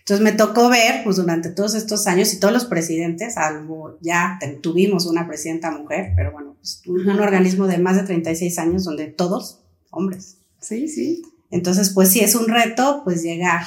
Entonces 0.00 0.24
me 0.24 0.32
tocó 0.32 0.68
ver, 0.68 1.04
pues 1.04 1.16
durante 1.16 1.50
todos 1.50 1.74
estos 1.74 2.06
años 2.06 2.32
y 2.34 2.40
todos 2.40 2.52
los 2.52 2.64
presidentes, 2.64 3.36
algo 3.36 3.98
ya 4.00 4.38
tuvimos 4.60 5.06
una 5.06 5.26
presidenta 5.26 5.70
mujer, 5.70 6.12
pero 6.16 6.32
bueno, 6.32 6.56
pues, 6.58 6.82
un, 6.86 7.08
un, 7.08 7.20
organismo 7.20 7.66
de 7.66 7.78
más 7.78 7.96
de 7.96 8.02
36 8.02 8.58
años 8.58 8.84
donde 8.84 9.06
todos 9.06 9.60
hombres. 9.90 10.38
Sí, 10.60 10.88
sí. 10.88 11.22
Entonces, 11.50 11.90
pues 11.90 12.10
sí 12.10 12.20
es 12.20 12.34
un 12.34 12.48
reto, 12.48 13.02
pues 13.04 13.22
llegar 13.22 13.62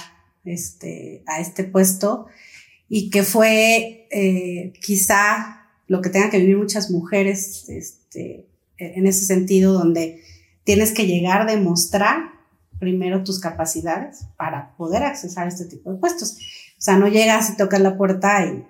este, 0.46 1.24
a 1.26 1.40
este 1.40 1.64
puesto 1.64 2.28
y 2.90 3.10
que 3.10 3.24
fue 3.24 4.08
eh, 4.12 4.74
quizá 4.82 5.68
lo 5.88 6.02
que 6.02 6.10
tengan 6.10 6.30
que 6.30 6.40
vivir 6.40 6.58
muchas 6.58 6.92
mujeres 6.92 7.70
este, 7.70 8.46
en 8.78 9.08
ese 9.08 9.26
sentido, 9.26 9.74
donde 9.74 10.22
tienes 10.64 10.92
que 10.92 11.08
llegar 11.08 11.42
a 11.42 11.46
demostrar 11.46 12.32
primero 12.84 13.24
tus 13.24 13.40
capacidades 13.40 14.26
para 14.38 14.76
poder 14.76 15.04
accesar 15.04 15.46
a 15.46 15.48
este 15.48 15.66
tipo 15.66 15.90
de 15.90 15.98
puestos. 15.98 16.34
O 16.78 16.82
sea, 16.82 16.98
no 16.98 17.08
llegas 17.08 17.50
y 17.50 17.56
tocas 17.56 17.80
la 17.80 17.96
puerta 17.96 18.46
y, 18.46 18.68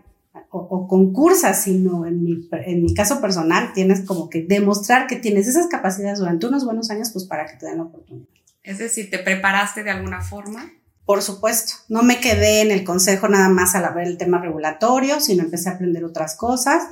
o, 0.51 0.59
o 0.59 0.87
concursas, 0.87 1.63
sino 1.63 2.05
en 2.05 2.23
mi, 2.23 2.47
en 2.51 2.83
mi 2.83 2.93
caso 2.93 3.19
personal 3.19 3.73
tienes 3.73 4.01
como 4.01 4.29
que 4.29 4.43
demostrar 4.43 5.07
que 5.07 5.15
tienes 5.15 5.47
esas 5.47 5.65
capacidades 5.65 6.19
durante 6.19 6.45
unos 6.45 6.63
buenos 6.63 6.91
años, 6.91 7.09
pues 7.11 7.25
para 7.25 7.47
que 7.47 7.57
te 7.57 7.65
den 7.65 7.77
la 7.77 7.83
oportunidad. 7.85 8.29
Es 8.61 8.77
decir, 8.77 9.09
¿te 9.09 9.17
preparaste 9.17 9.83
de 9.83 9.89
alguna 9.89 10.21
forma? 10.21 10.71
Por 11.05 11.23
supuesto, 11.23 11.73
no 11.89 12.03
me 12.03 12.21
quedé 12.21 12.61
en 12.61 12.69
el 12.69 12.83
consejo 12.83 13.27
nada 13.27 13.49
más 13.49 13.73
al 13.73 13.91
ver 13.95 14.07
el 14.07 14.19
tema 14.19 14.39
regulatorio, 14.39 15.19
sino 15.19 15.43
empecé 15.43 15.69
a 15.69 15.73
aprender 15.73 16.05
otras 16.05 16.35
cosas 16.35 16.83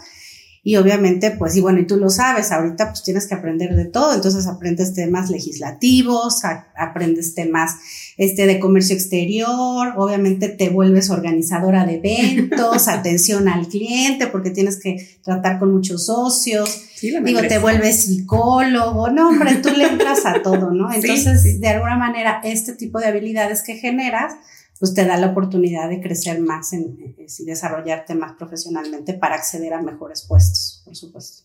y 0.64 0.76
obviamente, 0.76 1.32
pues, 1.32 1.56
y 1.56 1.62
bueno, 1.62 1.80
y 1.80 1.88
tú 1.88 1.98
lo 1.98 2.12
sabes, 2.12 2.52
ahorita 2.52 2.90
pues 2.90 3.02
tienes 3.02 3.26
que 3.26 3.34
aprender 3.34 3.76
de 3.76 3.86
todo, 3.86 4.14
entonces 4.14 4.46
aprendes 4.46 4.94
temas 4.94 5.32
legislativos, 5.32 6.46
a, 6.46 6.68
aprendes 6.78 7.34
temas 7.34 7.78
este, 8.18 8.46
de 8.46 8.60
comercio 8.60 8.96
exterior, 8.96 9.94
obviamente 9.98 10.50
te 10.50 10.70
vuelves 10.70 11.10
organizadora 11.10 11.86
de 11.86 11.96
eventos, 11.96 12.88
atención 12.88 13.48
al 13.48 13.68
cliente, 13.70 14.28
porque 14.28 14.52
tienes 14.52 14.80
que 14.80 15.20
tratar 15.24 15.58
con 15.58 15.74
muchos 15.74 16.06
socios, 16.06 16.90
Sí, 17.02 17.10
la 17.10 17.20
digo, 17.22 17.42
te 17.42 17.58
vuelves 17.58 18.04
psicólogo, 18.04 19.10
no, 19.10 19.30
hombre, 19.30 19.56
tú 19.56 19.70
le 19.76 19.88
entras 19.88 20.24
a 20.28 20.44
todo, 20.44 20.70
¿no? 20.70 20.92
Sí, 20.92 21.00
Entonces, 21.00 21.42
sí. 21.42 21.58
de 21.58 21.70
alguna 21.70 21.98
manera, 21.98 22.40
este 22.44 22.74
tipo 22.74 23.00
de 23.00 23.08
habilidades 23.08 23.64
que 23.64 23.78
generas, 23.78 24.36
pues 24.82 24.96
te 24.96 25.06
da 25.06 25.16
la 25.16 25.28
oportunidad 25.28 25.90
de 25.90 26.02
crecer 26.02 26.42
más 26.42 26.74
en, 26.74 26.98
y 27.16 27.46
desarrollarte 27.46 28.16
más 28.16 28.34
profesionalmente 28.34 29.14
para 29.14 29.36
acceder 29.36 29.76
a 29.76 29.82
mejores 29.84 30.26
puestos, 30.28 30.82
por 30.84 30.96
supuesto. 30.96 31.44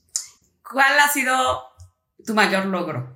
¿Cuál 0.62 0.98
ha 0.98 1.12
sido 1.12 1.34
tu 2.24 2.32
mayor 2.32 2.64
logro? 2.64 3.14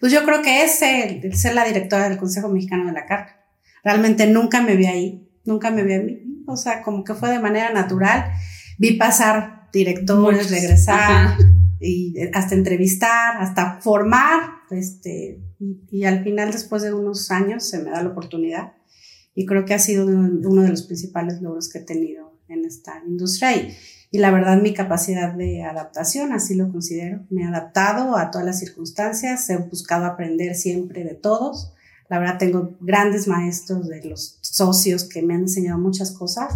Pues 0.00 0.12
yo 0.12 0.22
creo 0.26 0.42
que 0.42 0.64
es 0.64 0.82
el, 0.82 1.24
el 1.24 1.34
ser 1.34 1.54
la 1.54 1.64
directora 1.64 2.10
del 2.10 2.18
Consejo 2.18 2.50
Mexicano 2.50 2.84
de 2.84 2.92
la 2.92 3.06
Carne. 3.06 3.32
Realmente 3.82 4.26
nunca 4.26 4.60
me 4.60 4.76
vi 4.76 4.84
ahí, 4.84 5.40
nunca 5.46 5.70
me 5.70 5.82
vi 5.82 5.94
a 5.94 6.00
mí. 6.00 6.44
O 6.46 6.58
sea, 6.58 6.82
como 6.82 7.02
que 7.02 7.14
fue 7.14 7.30
de 7.30 7.38
manera 7.40 7.72
natural. 7.72 8.30
Vi 8.78 8.98
pasar 8.98 9.70
directores, 9.72 10.42
Muchos. 10.42 10.50
regresar, 10.50 11.00
Ajá. 11.00 11.38
y 11.80 12.14
hasta 12.34 12.54
entrevistar, 12.54 13.38
hasta 13.40 13.80
formar, 13.80 14.40
este, 14.70 15.40
y, 15.58 15.80
y 15.90 16.04
al 16.04 16.22
final, 16.22 16.52
después 16.52 16.82
de 16.82 16.92
unos 16.92 17.30
años, 17.30 17.66
se 17.66 17.78
me 17.78 17.90
da 17.90 18.02
la 18.02 18.10
oportunidad. 18.10 18.74
Y 19.40 19.46
creo 19.46 19.64
que 19.64 19.74
ha 19.74 19.78
sido 19.78 20.04
uno 20.06 20.62
de 20.62 20.68
los 20.70 20.82
principales 20.82 21.40
logros 21.40 21.68
que 21.68 21.78
he 21.78 21.82
tenido 21.82 22.38
en 22.48 22.64
esta 22.64 23.02
industria. 23.06 23.54
Y, 23.56 23.76
y 24.10 24.18
la 24.18 24.30
verdad, 24.32 24.60
mi 24.60 24.74
capacidad 24.74 25.32
de 25.34 25.62
adaptación, 25.62 26.32
así 26.32 26.54
lo 26.56 26.72
considero. 26.72 27.24
Me 27.30 27.42
he 27.42 27.44
adaptado 27.46 28.16
a 28.16 28.30
todas 28.32 28.44
las 28.46 28.58
circunstancias, 28.58 29.48
he 29.50 29.56
buscado 29.58 30.06
aprender 30.06 30.54
siempre 30.56 31.04
de 31.04 31.14
todos. 31.14 31.72
La 32.10 32.18
verdad, 32.18 32.38
tengo 32.38 32.76
grandes 32.80 33.28
maestros 33.28 33.86
de 33.88 34.02
los 34.06 34.38
socios 34.42 35.04
que 35.04 35.22
me 35.22 35.34
han 35.34 35.42
enseñado 35.42 35.78
muchas 35.78 36.10
cosas. 36.10 36.52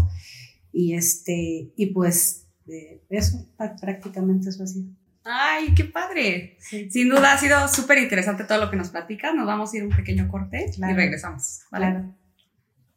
Y, 0.72 0.94
este, 0.94 1.72
y 1.76 1.86
pues, 1.94 2.46
eh, 2.66 3.04
eso, 3.10 3.46
pr- 3.58 3.78
prácticamente 3.80 4.48
eso 4.48 4.64
ha 4.64 4.66
sido. 4.66 4.86
¡Ay, 5.24 5.72
qué 5.76 5.84
padre! 5.84 6.56
Sí. 6.58 6.90
Sin 6.90 7.08
duda 7.10 7.34
ha 7.34 7.38
sido 7.38 7.68
súper 7.68 7.98
interesante 7.98 8.42
todo 8.42 8.58
lo 8.58 8.70
que 8.70 8.76
nos 8.76 8.88
platicas. 8.88 9.32
Nos 9.36 9.46
vamos 9.46 9.72
a 9.72 9.76
ir 9.76 9.84
un 9.84 9.94
pequeño 9.94 10.28
corte 10.28 10.66
Claro. 10.74 10.94
y 10.94 10.96
regresamos. 10.96 11.60
¿vale? 11.70 11.86
Claro. 11.90 12.14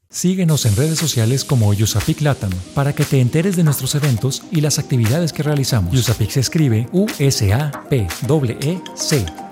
Síguenos 0.10 0.66
en 0.66 0.76
redes 0.76 1.00
sociales 1.00 1.44
como 1.44 1.74
Yusapic 1.74 2.22
Latam 2.22 2.52
para 2.74 2.94
que 2.94 3.04
te 3.04 3.20
enteres 3.20 3.56
de 3.56 3.64
nuestros 3.64 3.96
eventos 3.96 4.44
y 4.52 4.62
las 4.62 4.80
actividades 4.80 5.34
que 5.34 5.44
realizamos. 5.44 5.94
Yusapic 5.94 6.30
se 6.30 6.40
escribe 6.40 6.88
U-S-A-P-E-C. 6.92 7.66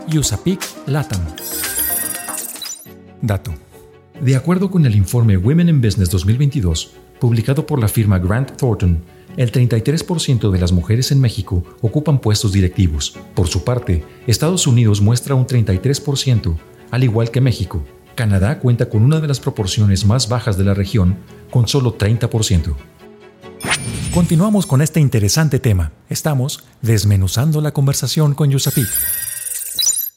Yusapic 0.07 0.61
Latam. 0.87 1.21
Dato. 3.21 3.53
De 4.21 4.35
acuerdo 4.35 4.69
con 4.69 4.85
el 4.85 4.95
informe 4.95 5.37
Women 5.37 5.69
in 5.69 5.81
Business 5.81 6.09
2022, 6.09 6.91
publicado 7.19 7.65
por 7.65 7.79
la 7.79 7.87
firma 7.87 8.19
Grant 8.19 8.55
Thornton, 8.55 9.03
el 9.35 9.51
33% 9.51 10.51
de 10.51 10.59
las 10.59 10.71
mujeres 10.71 11.11
en 11.11 11.19
México 11.19 11.63
ocupan 11.81 12.19
puestos 12.19 12.53
directivos. 12.53 13.17
Por 13.33 13.47
su 13.47 13.63
parte, 13.63 14.05
Estados 14.27 14.67
Unidos 14.67 15.01
muestra 15.01 15.33
un 15.33 15.47
33%, 15.47 16.55
al 16.91 17.03
igual 17.03 17.31
que 17.31 17.41
México. 17.41 17.83
Canadá 18.15 18.59
cuenta 18.59 18.89
con 18.89 19.03
una 19.03 19.19
de 19.19 19.27
las 19.27 19.39
proporciones 19.39 20.05
más 20.05 20.29
bajas 20.29 20.57
de 20.57 20.63
la 20.63 20.73
región, 20.73 21.17
con 21.49 21.67
solo 21.67 21.97
30%. 21.97 22.75
Continuamos 24.13 24.67
con 24.67 24.81
este 24.81 24.99
interesante 24.99 25.59
tema. 25.59 25.91
Estamos 26.09 26.67
desmenuzando 26.81 27.61
la 27.61 27.71
conversación 27.71 28.35
con 28.35 28.51
Yusapik. 28.51 28.87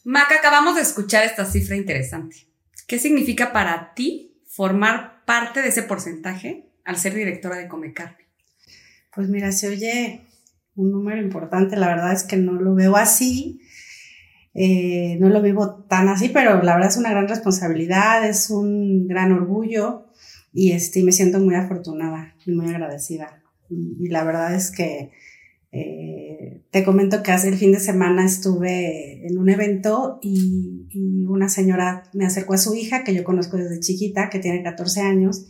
Maca, 0.04 0.36
acabamos 0.36 0.74
de 0.76 0.82
escuchar 0.82 1.24
esta 1.24 1.44
cifra 1.46 1.76
interesante. 1.76 2.46
¿Qué 2.86 2.98
significa 2.98 3.52
para 3.52 3.94
ti 3.94 4.42
formar 4.46 5.24
parte 5.24 5.62
de 5.62 5.68
ese 5.68 5.82
porcentaje 5.82 6.68
al 6.84 6.96
ser 6.96 7.14
directora 7.14 7.56
de 7.56 7.68
Comecarne? 7.68 8.28
Pues 9.14 9.28
mira, 9.28 9.50
se 9.50 9.68
oye 9.68 10.26
un 10.74 10.92
número 10.92 11.20
importante, 11.22 11.76
la 11.76 11.88
verdad 11.88 12.12
es 12.12 12.22
que 12.22 12.36
no 12.36 12.52
lo 12.52 12.74
veo 12.74 12.96
así, 12.96 13.60
eh, 14.58 15.18
no 15.20 15.28
lo 15.28 15.42
vivo 15.42 15.84
tan 15.86 16.08
así, 16.08 16.30
pero 16.30 16.62
la 16.62 16.74
verdad 16.74 16.88
es 16.88 16.96
una 16.96 17.10
gran 17.10 17.28
responsabilidad, 17.28 18.26
es 18.26 18.48
un 18.48 19.06
gran 19.06 19.32
orgullo 19.32 20.06
y 20.50 20.72
este, 20.72 21.02
me 21.02 21.12
siento 21.12 21.40
muy 21.40 21.54
afortunada 21.54 22.34
y 22.46 22.52
muy 22.52 22.68
agradecida. 22.68 23.42
Y, 23.68 24.08
la 24.08 24.24
verdad 24.24 24.54
es 24.54 24.70
que 24.70 25.10
eh, 25.72 26.62
te 26.70 26.84
comento 26.84 27.22
que 27.22 27.32
hace 27.32 27.48
el 27.48 27.56
fin 27.56 27.72
de 27.72 27.80
semana 27.80 28.24
estuve 28.24 29.26
en 29.26 29.36
un 29.36 29.50
evento 29.50 30.18
y, 30.22 31.26
una 31.28 31.50
señora 31.50 32.04
me 32.14 32.24
acercó 32.24 32.54
a 32.54 32.58
su 32.58 32.74
hija, 32.74 33.04
que 33.04 33.14
yo 33.14 33.24
conozco 33.24 33.58
desde 33.58 33.80
chiquita, 33.80 34.30
que 34.30 34.38
tiene 34.38 34.62
14 34.62 35.02
años, 35.02 35.48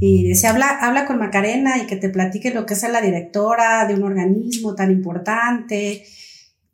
y 0.00 0.26
decía, 0.28 0.50
habla, 0.50 0.70
habla 0.80 1.06
con 1.06 1.18
Macarena 1.18 1.78
y 1.80 1.86
que 1.86 1.94
te 1.94 2.08
platique 2.08 2.52
lo 2.52 2.66
que 2.66 2.74
es 2.74 2.82
la 2.90 3.00
directora 3.00 3.86
de 3.86 3.94
un 3.94 4.02
organismo 4.02 4.74
tan 4.74 4.90
importante. 4.90 6.02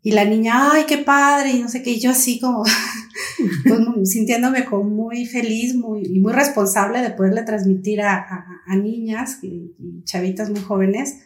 Y 0.06 0.12
la 0.12 0.24
niña, 0.24 0.70
ay, 0.72 0.84
qué 0.86 0.98
padre, 0.98 1.50
y 1.50 1.60
no 1.60 1.68
sé 1.68 1.82
qué, 1.82 1.90
y 1.90 1.98
yo 2.00 2.10
así 2.10 2.38
como, 2.38 2.62
pues, 3.66 4.10
sintiéndome 4.12 4.64
como 4.64 4.84
muy 4.84 5.26
feliz 5.26 5.74
muy, 5.74 6.02
y 6.04 6.20
muy 6.20 6.32
responsable 6.32 7.00
de 7.00 7.10
poderle 7.10 7.42
transmitir 7.42 8.00
a, 8.02 8.14
a- 8.18 8.46
a 8.66 8.76
niñas 8.76 9.38
y, 9.42 9.74
y 9.78 10.04
chavitas 10.04 10.50
muy 10.50 10.60
jóvenes 10.60 11.18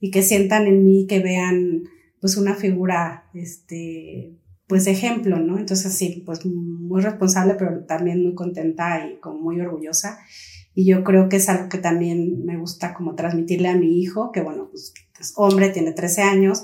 y 0.00 0.12
que 0.12 0.22
sientan 0.22 0.68
en 0.68 0.84
mí, 0.84 1.06
que 1.08 1.18
vean 1.20 1.82
pues 2.20 2.36
una 2.36 2.54
figura, 2.54 3.24
este, 3.34 4.36
pues 4.68 4.84
de 4.84 4.92
ejemplo, 4.92 5.40
¿no? 5.40 5.58
Entonces 5.58 5.92
sí, 5.92 6.22
pues 6.24 6.46
muy 6.46 7.00
responsable, 7.02 7.54
pero 7.58 7.84
también 7.86 8.22
muy 8.22 8.34
contenta 8.36 9.04
y 9.08 9.18
como 9.18 9.40
muy 9.40 9.60
orgullosa. 9.60 10.18
Y 10.74 10.84
yo 10.86 11.02
creo 11.02 11.28
que 11.28 11.36
es 11.38 11.48
algo 11.48 11.68
que 11.68 11.78
también 11.78 12.44
me 12.44 12.56
gusta 12.56 12.94
como 12.94 13.16
transmitirle 13.16 13.66
a 13.68 13.76
mi 13.76 14.00
hijo, 14.00 14.30
que 14.30 14.42
bueno, 14.42 14.68
pues 14.70 14.94
es 15.18 15.32
hombre, 15.36 15.70
tiene 15.70 15.92
13 15.92 16.22
años, 16.22 16.62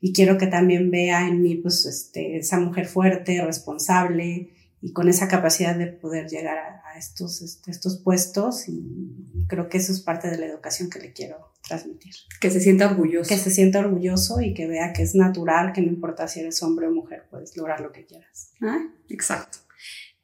y 0.00 0.12
quiero 0.12 0.38
que 0.38 0.46
también 0.46 0.90
vea 0.90 1.26
en 1.26 1.42
mí, 1.42 1.56
pues, 1.56 1.86
este, 1.86 2.38
esa 2.38 2.58
mujer 2.58 2.86
fuerte, 2.86 3.42
responsable, 3.44 4.50
y 4.80 4.92
con 4.92 5.08
esa 5.08 5.26
capacidad 5.26 5.74
de 5.76 5.88
poder 5.88 6.28
llegar 6.28 6.58
a, 6.58 6.82
a 6.88 6.98
estos, 6.98 7.42
este, 7.42 7.70
estos 7.70 7.98
puestos, 7.98 8.68
y, 8.68 9.18
creo 9.48 9.68
que 9.68 9.78
eso 9.78 9.92
es 9.92 10.00
parte 10.00 10.28
de 10.30 10.38
la 10.38 10.46
educación 10.46 10.90
que 10.90 11.00
le 11.00 11.12
quiero 11.12 11.52
transmitir. 11.66 12.14
Que 12.40 12.50
se 12.50 12.60
sienta 12.60 12.86
orgulloso. 12.86 13.28
Que 13.28 13.38
se 13.38 13.50
sienta 13.50 13.80
orgulloso 13.80 14.40
y 14.40 14.54
que 14.54 14.66
vea 14.66 14.92
que 14.92 15.02
es 15.02 15.14
natural, 15.14 15.72
que 15.72 15.80
no 15.80 15.88
importa 15.88 16.28
si 16.28 16.40
eres 16.40 16.62
hombre 16.62 16.86
o 16.86 16.92
mujer, 16.92 17.26
puedes 17.30 17.56
lograr 17.56 17.80
lo 17.80 17.90
que 17.90 18.04
quieras. 18.04 18.52
Ah, 18.60 18.86
Exacto. 19.08 19.58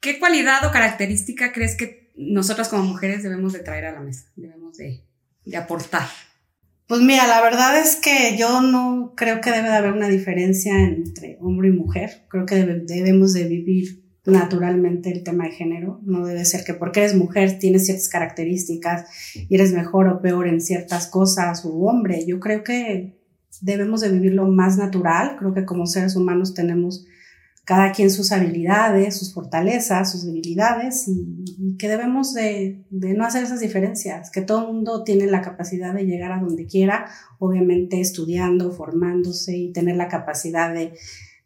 ¿Qué 0.01 0.19
cualidad 0.19 0.67
o 0.67 0.71
característica 0.71 1.53
crees 1.53 1.77
que 1.77 2.13
nosotras 2.15 2.69
como 2.69 2.85
mujeres 2.85 3.23
debemos 3.23 3.55
de 3.55 3.61
traer 3.61 3.87
a 3.87 3.93
la 3.93 4.01
mesa? 4.01 4.27
Debemos 4.37 4.77
de, 4.77 5.03
de 5.47 5.57
aportar. 5.57 6.07
Pues 6.87 7.01
mira, 7.01 7.27
la 7.27 7.41
verdad 7.41 7.79
es 7.79 7.97
que 7.97 8.37
yo 8.39 8.61
no 8.61 9.15
creo 9.17 9.41
que 9.41 9.51
debe 9.51 9.69
de 9.69 9.75
haber 9.75 9.93
una 9.93 10.09
diferencia 10.09 10.79
entre 10.81 11.39
hombre 11.41 11.69
y 11.69 11.73
mujer. 11.73 12.27
Creo 12.29 12.45
que 12.45 12.57
debemos 12.57 13.33
de 13.33 13.45
vivir 13.45 14.05
naturalmente 14.27 15.11
el 15.11 15.23
tema 15.23 15.45
de 15.45 15.53
género. 15.53 16.01
No 16.05 16.27
debe 16.27 16.45
ser 16.45 16.63
que 16.63 16.75
porque 16.75 17.01
eres 17.01 17.15
mujer 17.15 17.59
tienes 17.59 17.87
ciertas 17.87 18.11
características 18.11 19.07
y 19.35 19.55
eres 19.55 19.73
mejor 19.73 20.09
o 20.09 20.21
peor 20.21 20.47
en 20.47 20.61
ciertas 20.61 21.07
cosas 21.07 21.65
u 21.65 21.87
hombre. 21.87 22.27
Yo 22.27 22.39
creo 22.39 22.63
que 22.63 23.19
debemos 23.63 24.03
de 24.03 24.11
vivirlo 24.11 24.47
más 24.47 24.77
natural. 24.77 25.37
Creo 25.39 25.55
que 25.55 25.65
como 25.65 25.87
seres 25.87 26.17
humanos 26.17 26.53
tenemos 26.53 27.07
cada 27.65 27.93
quien 27.93 28.11
sus 28.11 28.31
habilidades, 28.31 29.17
sus 29.17 29.33
fortalezas, 29.33 30.13
sus 30.13 30.27
debilidades 30.27 31.09
y, 31.09 31.77
que 31.79 31.89
debemos 31.89 32.35
de, 32.35 32.85
no 32.91 33.25
hacer 33.25 33.43
esas 33.43 33.61
diferencias, 33.61 34.31
que 34.31 34.43
todo 34.43 34.67
el 34.67 34.75
mundo 34.75 35.03
tiene 35.03 35.27
la 35.27 35.41
capacidad 35.41 35.95
de 35.95 36.05
llegar 36.05 36.33
a 36.33 36.41
donde 36.41 36.67
quiera, 36.67 37.07
obviamente 37.39 38.01
estudiando, 38.01 38.71
formándose 38.71 39.57
y 39.57 39.73
tener 39.73 39.97
la 39.97 40.09
capacidad 40.09 40.73
de, 40.73 40.95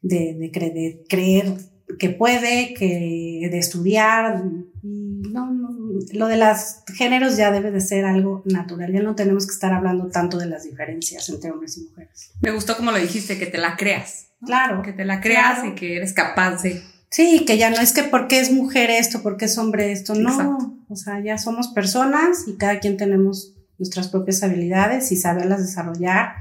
de, 0.02 1.04
creer 1.08 1.54
que 1.98 2.10
puede, 2.10 2.74
que 2.74 3.48
de 3.50 3.58
estudiar. 3.58 4.44
No, 4.82 5.52
no, 5.52 5.77
lo 6.12 6.26
de 6.26 6.36
los 6.36 6.82
géneros 6.94 7.36
ya 7.36 7.50
debe 7.50 7.70
de 7.70 7.80
ser 7.80 8.04
algo 8.04 8.42
natural, 8.44 8.92
ya 8.92 9.02
no 9.02 9.14
tenemos 9.14 9.46
que 9.46 9.52
estar 9.52 9.72
hablando 9.72 10.08
tanto 10.08 10.38
de 10.38 10.46
las 10.46 10.64
diferencias 10.64 11.28
entre 11.28 11.50
hombres 11.50 11.76
y 11.78 11.82
mujeres. 11.82 12.30
Me 12.40 12.50
gustó 12.50 12.76
como 12.76 12.90
lo 12.90 12.98
dijiste, 12.98 13.38
que 13.38 13.46
te 13.46 13.58
la 13.58 13.76
creas 13.76 14.28
Claro. 14.44 14.82
Que 14.82 14.92
te 14.92 15.04
la 15.04 15.20
creas 15.20 15.64
y 15.64 15.74
que 15.74 15.96
eres 15.96 16.12
capaz 16.12 16.62
de. 16.62 16.82
Sí, 17.10 17.44
que 17.46 17.56
ya 17.56 17.70
no 17.70 17.76
es 17.76 17.92
que 17.92 18.04
porque 18.04 18.38
es 18.38 18.52
mujer 18.52 18.90
esto, 18.90 19.22
porque 19.22 19.46
es 19.46 19.56
hombre 19.58 19.92
esto, 19.92 20.14
no. 20.14 20.78
O 20.88 20.96
sea, 20.96 21.20
ya 21.20 21.38
somos 21.38 21.68
personas 21.68 22.46
y 22.46 22.56
cada 22.56 22.80
quien 22.80 22.96
tenemos 22.96 23.54
nuestras 23.78 24.08
propias 24.08 24.42
habilidades 24.42 25.10
y 25.10 25.16
saberlas 25.16 25.60
desarrollar. 25.60 26.34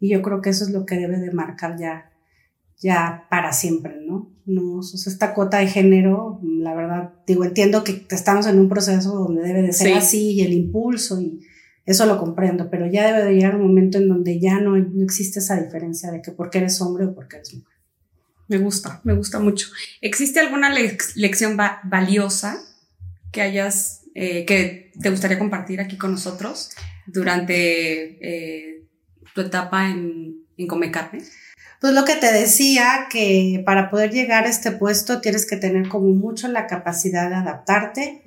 Y 0.00 0.10
yo 0.10 0.22
creo 0.22 0.42
que 0.42 0.50
eso 0.50 0.64
es 0.64 0.70
lo 0.70 0.86
que 0.86 0.96
debe 0.96 1.18
de 1.18 1.32
marcar 1.32 1.76
ya, 1.78 2.10
ya 2.80 3.26
para 3.30 3.52
siempre, 3.52 3.96
¿no? 4.06 4.30
No, 4.46 4.76
o 4.76 4.82
sea, 4.82 5.12
esta 5.12 5.34
cuota 5.34 5.58
de 5.58 5.66
género, 5.66 6.40
la 6.42 6.74
verdad, 6.74 7.12
digo, 7.26 7.44
entiendo 7.44 7.84
que 7.84 8.06
estamos 8.10 8.46
en 8.46 8.58
un 8.58 8.68
proceso 8.68 9.14
donde 9.14 9.42
debe 9.42 9.62
de 9.62 9.72
ser 9.72 9.94
así 9.94 10.32
y 10.32 10.40
el 10.42 10.52
impulso 10.52 11.20
y 11.20 11.40
eso 11.84 12.06
lo 12.06 12.18
comprendo, 12.18 12.70
pero 12.70 12.86
ya 12.86 13.06
debe 13.06 13.24
de 13.24 13.34
llegar 13.34 13.56
un 13.56 13.62
momento 13.62 13.98
en 13.98 14.08
donde 14.08 14.38
ya 14.40 14.60
no, 14.60 14.76
no 14.76 15.04
existe 15.04 15.40
esa 15.40 15.60
diferencia 15.60 16.10
de 16.10 16.22
que 16.22 16.32
porque 16.32 16.58
eres 16.58 16.80
hombre 16.80 17.06
o 17.06 17.14
porque 17.14 17.36
eres 17.36 17.54
mujer. 17.54 17.76
Me 18.46 18.58
gusta, 18.58 19.00
me 19.04 19.14
gusta 19.14 19.38
mucho. 19.38 19.68
¿Existe 20.00 20.40
alguna 20.40 20.70
lección 20.70 21.56
valiosa 21.84 22.58
que 23.32 23.42
hayas, 23.42 24.02
eh, 24.14 24.46
que 24.46 24.92
te 25.00 25.10
gustaría 25.10 25.38
compartir 25.38 25.80
aquí 25.80 25.98
con 25.98 26.12
nosotros 26.12 26.70
durante 27.06 28.18
eh, 28.22 28.86
tu 29.34 29.42
etapa 29.42 29.90
en, 29.90 30.44
en 30.56 30.66
Come 30.66 30.90
Carne? 30.90 31.22
Pues 31.80 31.92
lo 31.92 32.04
que 32.04 32.16
te 32.16 32.32
decía, 32.32 33.06
que 33.10 33.62
para 33.64 33.90
poder 33.90 34.10
llegar 34.10 34.44
a 34.44 34.48
este 34.48 34.72
puesto 34.72 35.20
tienes 35.20 35.46
que 35.48 35.56
tener 35.56 35.88
como 35.88 36.08
mucho 36.08 36.48
la 36.48 36.66
capacidad 36.66 37.28
de 37.28 37.36
adaptarte 37.36 38.22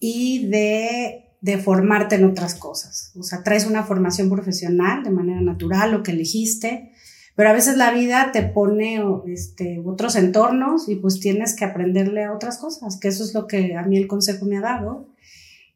y 0.00 0.48
de 0.48 1.26
de 1.40 1.58
formarte 1.58 2.16
en 2.16 2.24
otras 2.24 2.54
cosas. 2.54 3.12
O 3.18 3.22
sea, 3.22 3.42
traes 3.42 3.66
una 3.66 3.84
formación 3.84 4.28
profesional 4.28 5.02
de 5.02 5.10
manera 5.10 5.40
natural, 5.40 5.92
lo 5.92 6.02
que 6.02 6.12
elegiste, 6.12 6.92
pero 7.34 7.48
a 7.48 7.54
veces 7.54 7.76
la 7.76 7.92
vida 7.92 8.30
te 8.32 8.42
pone 8.42 9.02
este, 9.26 9.80
otros 9.84 10.16
entornos 10.16 10.88
y 10.88 10.96
pues 10.96 11.20
tienes 11.20 11.56
que 11.56 11.64
aprenderle 11.64 12.24
a 12.24 12.34
otras 12.34 12.58
cosas, 12.58 12.98
que 12.98 13.08
eso 13.08 13.24
es 13.24 13.32
lo 13.32 13.46
que 13.46 13.76
a 13.76 13.82
mí 13.82 13.96
el 13.96 14.08
consejo 14.08 14.44
me 14.44 14.58
ha 14.58 14.62
dado 14.62 15.08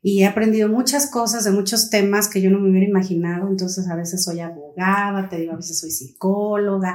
y 0.06 0.20
he 0.20 0.26
aprendido 0.26 0.68
muchas 0.68 1.11
cosas 1.11 1.44
de 1.44 1.50
muchos 1.50 1.88
temas 1.88 2.28
que 2.28 2.42
yo 2.42 2.50
no 2.50 2.61
me 2.61 2.68
hubiera 2.68 2.87
imaginado. 2.87 3.49
Entonces, 3.49 3.88
a 3.88 3.96
veces 3.96 4.23
soy 4.23 4.40
abogada, 4.40 5.30
te 5.30 5.38
digo, 5.38 5.54
a 5.54 5.56
veces 5.56 5.78
soy 5.78 5.90
psicóloga, 5.90 6.94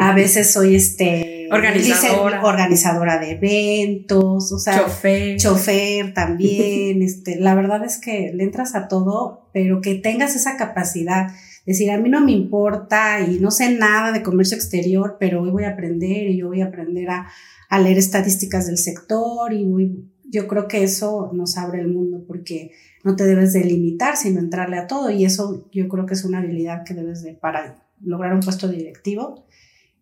a 0.00 0.12
veces 0.16 0.50
soy 0.50 0.74
este 0.74 1.46
organizadora, 1.52 2.44
organizadora 2.44 3.20
de 3.20 3.30
eventos, 3.30 4.50
o 4.50 4.58
sea, 4.58 4.76
chofer, 4.76 5.38
chofer 5.38 6.12
también. 6.12 7.00
este, 7.04 7.36
la 7.36 7.54
verdad 7.54 7.84
es 7.84 7.96
que 7.96 8.32
le 8.34 8.42
entras 8.42 8.74
a 8.74 8.88
todo, 8.88 9.48
pero 9.54 9.80
que 9.80 9.94
tengas 9.94 10.34
esa 10.34 10.56
capacidad. 10.56 11.28
Decir, 11.64 11.92
a 11.92 11.98
mí 11.98 12.08
no 12.08 12.20
me 12.20 12.32
importa 12.32 13.20
y 13.20 13.38
no 13.38 13.52
sé 13.52 13.70
nada 13.70 14.10
de 14.10 14.24
comercio 14.24 14.56
exterior, 14.56 15.16
pero 15.20 15.42
hoy 15.42 15.50
voy 15.50 15.62
a 15.62 15.74
aprender 15.74 16.26
y 16.26 16.38
yo 16.38 16.48
voy 16.48 16.62
a 16.62 16.66
aprender 16.66 17.08
a, 17.10 17.28
a 17.68 17.78
leer 17.78 17.98
estadísticas 17.98 18.66
del 18.66 18.78
sector 18.78 19.52
y 19.52 19.64
voy, 19.64 20.10
yo 20.30 20.46
creo 20.46 20.68
que 20.68 20.82
eso 20.82 21.30
nos 21.32 21.56
abre 21.56 21.80
el 21.80 21.88
mundo 21.88 22.22
porque 22.26 22.72
no 23.02 23.16
te 23.16 23.24
debes 23.24 23.52
de 23.52 23.64
limitar, 23.64 24.16
sino 24.16 24.40
entrarle 24.40 24.78
a 24.78 24.86
todo. 24.86 25.10
Y 25.10 25.24
eso 25.24 25.68
yo 25.72 25.88
creo 25.88 26.06
que 26.06 26.14
es 26.14 26.24
una 26.24 26.38
habilidad 26.38 26.84
que 26.84 26.94
debes 26.94 27.22
de 27.22 27.34
para 27.34 27.86
lograr 28.00 28.34
un 28.34 28.40
puesto 28.40 28.68
directivo, 28.68 29.46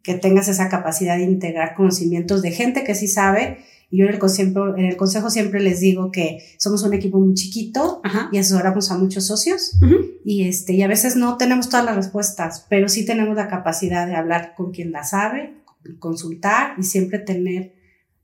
que 0.03 0.15
tengas 0.15 0.49
esa 0.49 0.69
capacidad 0.69 1.17
de 1.17 1.25
integrar 1.25 1.75
conocimientos 1.75 2.43
de 2.43 2.51
gente 2.51 2.85
que 2.85 2.95
sí 2.95 3.09
sabe. 3.09 3.59
Y 3.89 3.99
yo 3.99 4.07
en 4.07 4.15
el, 4.15 4.19
consejo, 4.19 4.77
en 4.77 4.87
el 4.87 4.97
consejo 4.97 5.31
siempre 5.31 5.61
les 5.61 5.79
digo 5.79 6.11
que 6.11 6.39
somos 6.59 6.83
un 6.83 6.93
equipo 6.93 7.21
muy 7.21 7.35
chiquito 7.35 8.03
y 8.33 8.39
asesoramos 8.39 8.91
a 8.91 8.99
muchos 8.99 9.27
socios. 9.27 9.79
Y, 10.25 10.49
este, 10.49 10.73
y 10.73 10.83
a 10.83 10.89
veces 10.89 11.15
no 11.15 11.37
tenemos 11.37 11.69
todas 11.69 11.87
las 11.87 11.95
respuestas, 11.95 12.67
pero 12.69 12.89
sí 12.89 13.07
tenemos 13.07 13.37
la 13.37 13.47
capacidad 13.47 14.09
de 14.09 14.17
hablar 14.17 14.55
con 14.57 14.73
quien 14.73 14.91
la 14.91 15.05
sabe, 15.05 15.55
consultar 16.01 16.75
y 16.79 16.83
siempre 16.83 17.21
tener 17.21 17.76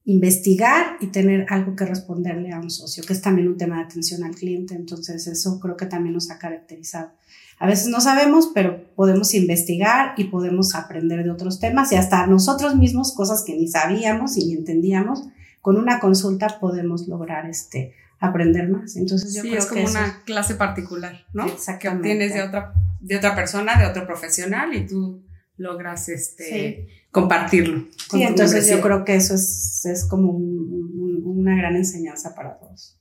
investigar 0.04 0.96
y 1.00 1.08
tener 1.08 1.46
algo 1.48 1.76
que 1.76 1.84
responderle 1.84 2.52
a 2.52 2.58
un 2.58 2.70
socio, 2.70 3.04
que 3.04 3.12
es 3.12 3.22
también 3.22 3.48
un 3.48 3.56
tema 3.56 3.76
de 3.76 3.84
atención 3.84 4.24
al 4.24 4.34
cliente. 4.34 4.74
Entonces, 4.74 5.26
eso 5.26 5.60
creo 5.60 5.76
que 5.76 5.86
también 5.86 6.14
nos 6.14 6.30
ha 6.30 6.38
caracterizado. 6.38 7.12
A 7.58 7.66
veces 7.66 7.88
no 7.88 8.00
sabemos, 8.00 8.50
pero 8.52 8.92
podemos 8.94 9.34
investigar 9.34 10.14
y 10.16 10.24
podemos 10.24 10.74
aprender 10.74 11.22
de 11.22 11.30
otros 11.30 11.60
temas 11.60 11.92
y 11.92 11.96
hasta 11.96 12.26
nosotros 12.26 12.74
mismos 12.76 13.14
cosas 13.14 13.44
que 13.44 13.56
ni 13.56 13.68
sabíamos 13.68 14.36
y 14.36 14.46
ni 14.46 14.54
entendíamos, 14.54 15.28
con 15.60 15.76
una 15.76 16.00
consulta 16.00 16.58
podemos 16.58 17.06
lograr 17.06 17.48
este 17.48 17.94
aprender 18.18 18.68
más. 18.68 18.96
Entonces 18.96 19.34
yo 19.34 19.42
sí, 19.42 19.48
creo 19.50 19.60
es 19.60 19.66
como 19.66 19.84
que 19.84 19.90
una 19.90 20.22
clase 20.24 20.56
particular, 20.56 21.24
¿no? 21.32 21.46
Exactamente. 21.46 22.08
Que 22.08 22.14
obtienes 22.14 22.34
de 22.34 22.42
otra 22.42 22.72
de 23.02 23.16
otra 23.16 23.34
persona, 23.34 23.78
de 23.78 23.86
otro 23.86 24.06
profesional 24.06 24.74
y 24.74 24.86
tú 24.86 25.22
logras 25.62 26.08
este 26.08 26.88
compartirlo. 27.10 27.86
Sí, 28.10 28.22
entonces 28.22 28.68
yo 28.68 28.80
creo 28.80 29.04
que 29.04 29.14
eso 29.14 29.34
es, 29.34 29.84
es 29.84 30.04
como 30.04 30.32
una 30.32 31.56
gran 31.56 31.76
enseñanza 31.76 32.34
para 32.34 32.58
todos. 32.58 32.98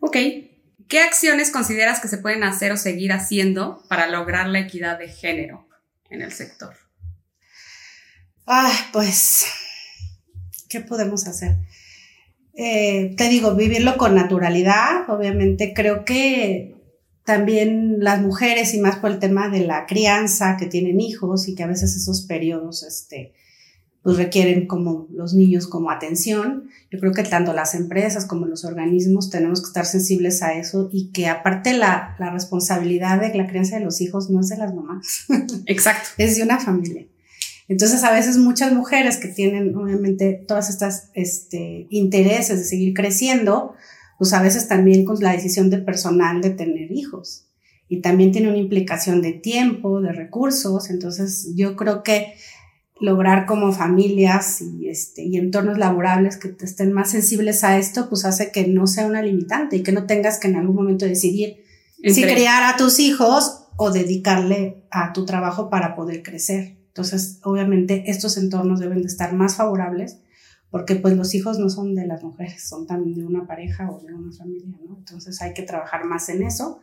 Ok, 0.00 0.16
¿qué 0.88 1.00
acciones 1.00 1.50
consideras 1.50 2.00
que 2.00 2.08
se 2.08 2.18
pueden 2.18 2.42
hacer 2.42 2.72
o 2.72 2.76
seguir 2.76 3.12
haciendo 3.12 3.82
para 3.88 4.06
lograr 4.08 4.48
la 4.48 4.60
equidad 4.60 4.98
de 4.98 5.08
género 5.08 5.68
en 6.10 6.22
el 6.22 6.32
sector? 6.32 6.74
Ah, 8.46 8.72
pues, 8.92 9.46
¿qué 10.68 10.80
podemos 10.80 11.26
hacer? 11.26 11.56
Eh, 12.54 13.14
te 13.16 13.28
digo, 13.28 13.54
vivirlo 13.54 13.96
con 13.96 14.14
naturalidad, 14.14 15.08
obviamente 15.08 15.72
creo 15.74 16.04
que 16.04 16.79
también 17.30 18.00
las 18.00 18.20
mujeres 18.20 18.74
y 18.74 18.80
más 18.80 18.96
por 18.96 19.12
el 19.12 19.20
tema 19.20 19.48
de 19.48 19.60
la 19.60 19.86
crianza 19.86 20.56
que 20.58 20.66
tienen 20.66 20.98
hijos 20.98 21.46
y 21.46 21.54
que 21.54 21.62
a 21.62 21.68
veces 21.68 21.94
esos 21.94 22.22
periodos 22.22 22.82
este, 22.82 23.34
pues 24.02 24.16
requieren 24.16 24.66
como 24.66 25.06
los 25.12 25.32
niños 25.32 25.68
como 25.68 25.92
atención. 25.92 26.64
Yo 26.90 26.98
creo 26.98 27.12
que 27.12 27.22
tanto 27.22 27.52
las 27.52 27.76
empresas 27.76 28.26
como 28.26 28.46
los 28.46 28.64
organismos 28.64 29.30
tenemos 29.30 29.60
que 29.60 29.68
estar 29.68 29.86
sensibles 29.86 30.42
a 30.42 30.54
eso 30.54 30.90
y 30.92 31.12
que 31.12 31.28
aparte 31.28 31.72
la, 31.72 32.16
la 32.18 32.32
responsabilidad 32.32 33.20
de 33.20 33.32
la 33.32 33.46
crianza 33.46 33.78
de 33.78 33.84
los 33.84 34.00
hijos 34.00 34.28
no 34.28 34.40
es 34.40 34.48
de 34.48 34.56
las 34.56 34.74
mamás. 34.74 35.26
Exacto. 35.66 36.08
es 36.18 36.34
de 36.34 36.42
una 36.42 36.58
familia. 36.58 37.06
Entonces 37.68 38.02
a 38.02 38.10
veces 38.10 38.38
muchas 38.38 38.72
mujeres 38.72 39.18
que 39.18 39.28
tienen 39.28 39.76
obviamente 39.76 40.32
todas 40.48 40.68
estas 40.68 41.10
este, 41.14 41.86
intereses 41.90 42.58
de 42.58 42.64
seguir 42.64 42.92
creciendo, 42.92 43.74
pues 44.20 44.34
a 44.34 44.42
veces 44.42 44.68
también 44.68 45.06
con 45.06 45.18
la 45.20 45.32
decisión 45.32 45.70
del 45.70 45.82
personal 45.82 46.42
de 46.42 46.50
tener 46.50 46.92
hijos. 46.92 47.46
Y 47.88 48.02
también 48.02 48.32
tiene 48.32 48.50
una 48.50 48.58
implicación 48.58 49.22
de 49.22 49.32
tiempo, 49.32 50.02
de 50.02 50.12
recursos. 50.12 50.90
Entonces 50.90 51.54
yo 51.56 51.74
creo 51.74 52.02
que 52.02 52.34
lograr 53.00 53.46
como 53.46 53.72
familias 53.72 54.60
y, 54.60 54.90
este, 54.90 55.24
y 55.24 55.38
entornos 55.38 55.78
laborables 55.78 56.36
que 56.36 56.54
estén 56.60 56.92
más 56.92 57.12
sensibles 57.12 57.64
a 57.64 57.78
esto, 57.78 58.10
pues 58.10 58.26
hace 58.26 58.52
que 58.52 58.68
no 58.68 58.86
sea 58.86 59.06
una 59.06 59.22
limitante 59.22 59.76
y 59.76 59.82
que 59.82 59.92
no 59.92 60.04
tengas 60.04 60.38
que 60.38 60.48
en 60.48 60.56
algún 60.56 60.76
momento 60.76 61.06
decidir 61.06 61.64
si 62.04 62.22
criar 62.22 62.62
a 62.64 62.76
tus 62.76 63.00
hijos 63.00 63.68
o 63.78 63.90
dedicarle 63.90 64.84
a 64.90 65.14
tu 65.14 65.24
trabajo 65.24 65.70
para 65.70 65.96
poder 65.96 66.22
crecer. 66.22 66.76
Entonces, 66.88 67.38
obviamente, 67.42 68.04
estos 68.10 68.36
entornos 68.36 68.80
deben 68.80 69.00
de 69.00 69.08
estar 69.08 69.32
más 69.32 69.56
favorables 69.56 70.18
porque 70.70 70.96
pues 70.96 71.16
los 71.16 71.34
hijos 71.34 71.58
no 71.58 71.68
son 71.68 71.94
de 71.94 72.06
las 72.06 72.22
mujeres, 72.22 72.68
son 72.68 72.86
también 72.86 73.18
de 73.18 73.26
una 73.26 73.46
pareja 73.46 73.90
o 73.90 74.00
de 74.00 74.14
una 74.14 74.32
familia, 74.32 74.78
¿no? 74.86 74.98
Entonces 74.98 75.40
hay 75.42 75.52
que 75.52 75.62
trabajar 75.62 76.04
más 76.04 76.28
en 76.28 76.42
eso, 76.42 76.80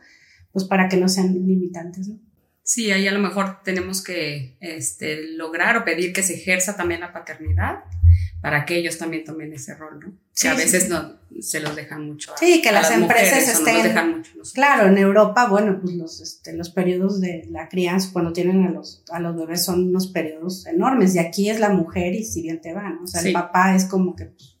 pues 0.52 0.66
para 0.66 0.88
que 0.88 0.98
no 0.98 1.08
sean 1.08 1.32
limitantes, 1.32 2.08
¿no? 2.08 2.20
Sí, 2.68 2.90
ahí 2.92 3.08
a 3.08 3.12
lo 3.12 3.18
mejor 3.18 3.62
tenemos 3.64 4.04
que 4.04 4.58
este, 4.60 5.22
lograr 5.28 5.78
o 5.78 5.86
pedir 5.86 6.12
que 6.12 6.22
se 6.22 6.34
ejerza 6.34 6.76
también 6.76 7.00
la 7.00 7.14
paternidad 7.14 7.84
para 8.42 8.66
que 8.66 8.76
ellos 8.76 8.98
también 8.98 9.24
tomen 9.24 9.54
ese 9.54 9.74
rol, 9.74 9.98
¿no? 10.00 10.12
Sí, 10.34 10.42
que 10.42 10.48
a 10.48 10.54
veces 10.54 10.82
sí. 10.82 10.90
no 10.90 11.14
se 11.40 11.60
los 11.60 11.74
dejan 11.74 12.04
mucho. 12.04 12.34
A, 12.34 12.36
Sí, 12.36 12.60
que 12.60 12.68
a 12.68 12.72
las 12.72 12.90
empresas 12.90 13.58
mujeres, 13.58 13.94
no 13.94 14.18
estén-. 14.20 14.52
Claro, 14.52 14.86
en 14.86 14.98
Europa, 14.98 15.48
bueno, 15.48 15.78
pues 15.80 15.94
los, 15.94 16.20
este, 16.20 16.52
los 16.52 16.68
periodos 16.68 17.22
de 17.22 17.46
la 17.48 17.70
crianza, 17.70 18.10
cuando 18.12 18.34
tienen 18.34 18.62
a 18.66 18.70
los, 18.70 19.02
a 19.10 19.18
los 19.18 19.34
bebés, 19.34 19.64
son 19.64 19.88
unos 19.88 20.08
periodos 20.08 20.66
enormes. 20.66 21.14
Y 21.14 21.20
aquí 21.20 21.48
es 21.48 21.60
la 21.60 21.70
mujer 21.70 22.12
y 22.14 22.22
si 22.22 22.42
bien 22.42 22.60
te 22.60 22.74
va, 22.74 22.90
¿no? 22.90 23.04
O 23.04 23.06
sea, 23.06 23.22
Sí. 23.22 23.28
el 23.28 23.32
papá 23.32 23.74
es 23.76 23.86
como 23.86 24.14
que 24.14 24.26
pues, 24.26 24.58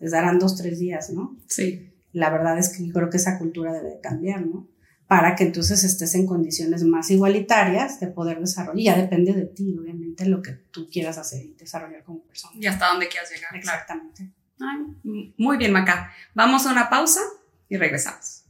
les 0.00 0.12
darán 0.12 0.38
dos, 0.38 0.56
tres 0.56 0.78
días, 0.78 1.10
¿no? 1.10 1.36
Sí, 1.46 1.90
La 2.14 2.30
verdad 2.30 2.56
es 2.58 2.70
que 2.70 2.86
yo 2.86 2.92
creo 2.94 3.10
que 3.10 3.18
esa 3.18 3.38
cultura 3.38 3.70
debe 3.74 3.90
de 3.90 4.00
cambiar, 4.00 4.46
¿no? 4.46 4.66
Para 5.06 5.36
que 5.36 5.44
entonces 5.44 5.84
estés 5.84 6.14
en 6.14 6.26
condiciones 6.26 6.82
más 6.82 7.10
igualitarias 7.10 8.00
de 8.00 8.06
poder 8.06 8.40
desarrollar. 8.40 8.78
Y 8.78 8.84
ya 8.84 8.96
depende 8.96 9.32
de 9.32 9.44
ti, 9.44 9.76
obviamente, 9.78 10.26
lo 10.26 10.40
que 10.40 10.52
tú 10.70 10.88
quieras 10.90 11.18
hacer 11.18 11.44
y 11.44 11.54
desarrollar 11.54 12.02
como 12.04 12.20
persona. 12.22 12.54
y 12.58 12.66
hasta 12.66 12.88
dónde 12.88 13.08
quieras 13.08 13.30
llegar, 13.30 13.50
claro. 13.50 13.80
Exactamente. 13.80 14.30
Ay, 14.60 15.34
muy 15.36 15.56
bien, 15.56 15.72
Maca. 15.72 16.12
Vamos 16.34 16.66
a 16.66 16.72
una 16.72 16.88
pausa 16.88 17.20
y 17.68 17.76
regresamos. 17.76 18.44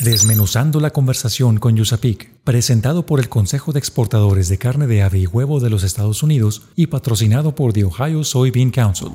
Desmenuzando 0.00 0.78
la 0.78 0.90
conversación 0.90 1.58
con 1.58 1.74
Yusapik, 1.74 2.30
presentado 2.44 3.04
por 3.04 3.18
el 3.18 3.28
Consejo 3.28 3.72
de 3.72 3.80
Exportadores 3.80 4.48
de 4.48 4.56
Carne 4.56 4.86
de 4.86 5.02
Ave 5.02 5.18
y 5.18 5.26
Huevo 5.26 5.58
de 5.58 5.70
los 5.70 5.82
Estados 5.82 6.22
Unidos 6.22 6.68
y 6.76 6.86
patrocinado 6.86 7.56
por 7.56 7.72
The 7.72 7.84
Ohio 7.84 8.22
Soybean 8.22 8.70
Council. 8.70 9.10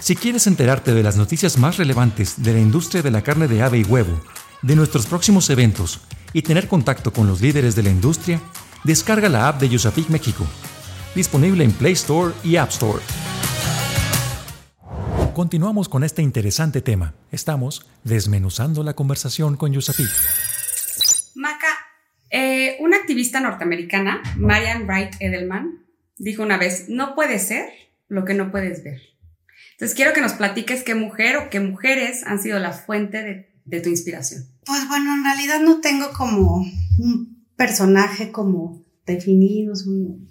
Si 0.00 0.16
quieres 0.16 0.48
enterarte 0.48 0.94
de 0.94 1.02
las 1.04 1.16
noticias 1.16 1.58
más 1.58 1.76
relevantes 1.76 2.42
de 2.42 2.54
la 2.54 2.60
industria 2.60 3.02
de 3.02 3.10
la 3.12 3.22
carne 3.22 3.46
de 3.46 3.62
ave 3.62 3.78
y 3.78 3.84
huevo, 3.84 4.20
de 4.62 4.76
nuestros 4.76 5.06
próximos 5.06 5.50
eventos 5.50 6.00
y 6.32 6.42
tener 6.42 6.68
contacto 6.68 7.12
con 7.12 7.26
los 7.26 7.40
líderes 7.40 7.76
de 7.76 7.82
la 7.82 7.90
industria, 7.90 8.40
descarga 8.84 9.28
la 9.28 9.48
app 9.48 9.60
de 9.60 9.68
Yusapik 9.68 10.08
México, 10.08 10.46
disponible 11.14 11.64
en 11.64 11.72
Play 11.72 11.92
Store 11.92 12.34
y 12.44 12.56
App 12.56 12.70
Store. 12.70 13.02
Continuamos 15.34 15.88
con 15.88 16.02
este 16.02 16.22
interesante 16.22 16.80
tema. 16.80 17.14
Estamos 17.30 17.86
desmenuzando 18.04 18.82
la 18.82 18.94
conversación 18.94 19.56
con 19.56 19.72
Yusapik. 19.72 20.08
Maca, 21.34 21.68
eh, 22.30 22.76
una 22.80 22.96
activista 22.96 23.40
norteamericana, 23.40 24.22
Marian 24.36 24.86
Wright 24.86 25.14
Edelman, 25.20 25.86
dijo 26.16 26.42
una 26.42 26.56
vez, 26.56 26.88
no 26.88 27.14
puede 27.14 27.38
ser 27.38 27.66
lo 28.08 28.24
que 28.24 28.34
no 28.34 28.50
puedes 28.50 28.82
ver. 28.82 29.00
Entonces 29.72 29.94
quiero 29.94 30.14
que 30.14 30.22
nos 30.22 30.32
platiques 30.32 30.82
qué 30.82 30.94
mujer 30.94 31.36
o 31.36 31.50
qué 31.50 31.60
mujeres 31.60 32.24
han 32.26 32.38
sido 32.38 32.58
la 32.58 32.72
fuente 32.72 33.22
de, 33.22 33.55
de 33.66 33.80
tu 33.80 33.90
inspiración. 33.90 34.44
Pues 34.64 34.88
bueno, 34.88 35.14
en 35.14 35.24
realidad 35.24 35.60
no 35.60 35.80
tengo 35.80 36.06
como 36.16 36.64
un 36.98 37.44
personaje 37.56 38.32
como 38.32 38.84
definido, 39.06 39.74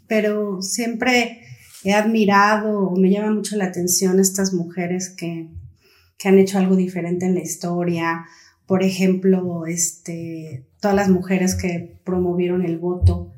pero 0.08 0.62
siempre 0.62 1.42
he 1.84 1.94
admirado 1.94 2.80
o 2.80 2.98
me 2.98 3.12
llama 3.12 3.34
mucho 3.34 3.56
la 3.56 3.66
atención 3.66 4.20
estas 4.20 4.54
mujeres 4.54 5.10
que, 5.10 5.50
que 6.18 6.28
han 6.28 6.40
hecho 6.40 6.58
algo 6.58 6.76
diferente 6.76 7.26
en 7.26 7.36
la 7.36 7.42
historia. 7.42 8.26
Por 8.66 8.84
ejemplo, 8.84 9.66
este, 9.68 10.68
todas 10.82 10.96
las 10.96 11.10
mujeres 11.10 11.56
que 11.56 12.00
promovieron 12.04 12.66
el 12.66 12.80
voto, 12.80 13.32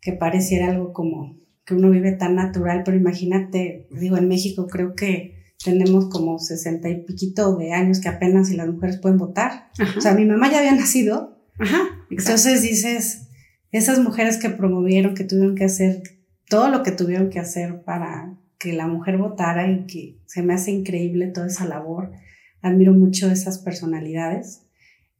que 0.00 0.12
pareciera 0.12 0.68
algo 0.68 0.92
como 0.92 1.36
que 1.64 1.74
uno 1.74 1.90
vive 1.90 2.12
tan 2.12 2.34
natural, 2.34 2.82
pero 2.84 2.96
imagínate, 2.96 3.86
digo, 3.92 4.16
en 4.16 4.26
México 4.28 4.66
creo 4.66 4.94
que 4.94 5.31
tenemos 5.64 6.08
como 6.08 6.38
sesenta 6.38 6.88
y 6.88 7.04
piquito 7.04 7.56
de 7.56 7.72
años 7.72 8.00
que 8.00 8.08
apenas 8.08 8.48
si 8.48 8.56
las 8.56 8.68
mujeres 8.68 8.98
pueden 8.98 9.18
votar. 9.18 9.70
Ajá. 9.78 9.98
O 9.98 10.00
sea, 10.00 10.14
mi 10.14 10.24
mamá 10.24 10.50
ya 10.50 10.58
había 10.58 10.74
nacido. 10.74 11.38
Ajá. 11.58 11.82
Entonces 12.10 12.62
dices, 12.62 13.28
esas 13.70 13.98
mujeres 14.00 14.38
que 14.38 14.50
promovieron, 14.50 15.14
que 15.14 15.24
tuvieron 15.24 15.54
que 15.54 15.64
hacer 15.64 16.02
todo 16.48 16.68
lo 16.68 16.82
que 16.82 16.92
tuvieron 16.92 17.30
que 17.30 17.38
hacer 17.38 17.82
para 17.82 18.38
que 18.58 18.72
la 18.72 18.86
mujer 18.86 19.18
votara 19.18 19.70
y 19.70 19.86
que 19.86 20.20
se 20.26 20.42
me 20.42 20.54
hace 20.54 20.70
increíble 20.70 21.28
toda 21.28 21.46
esa 21.46 21.66
labor. 21.66 22.12
Admiro 22.60 22.92
mucho 22.92 23.30
esas 23.30 23.58
personalidades. 23.58 24.66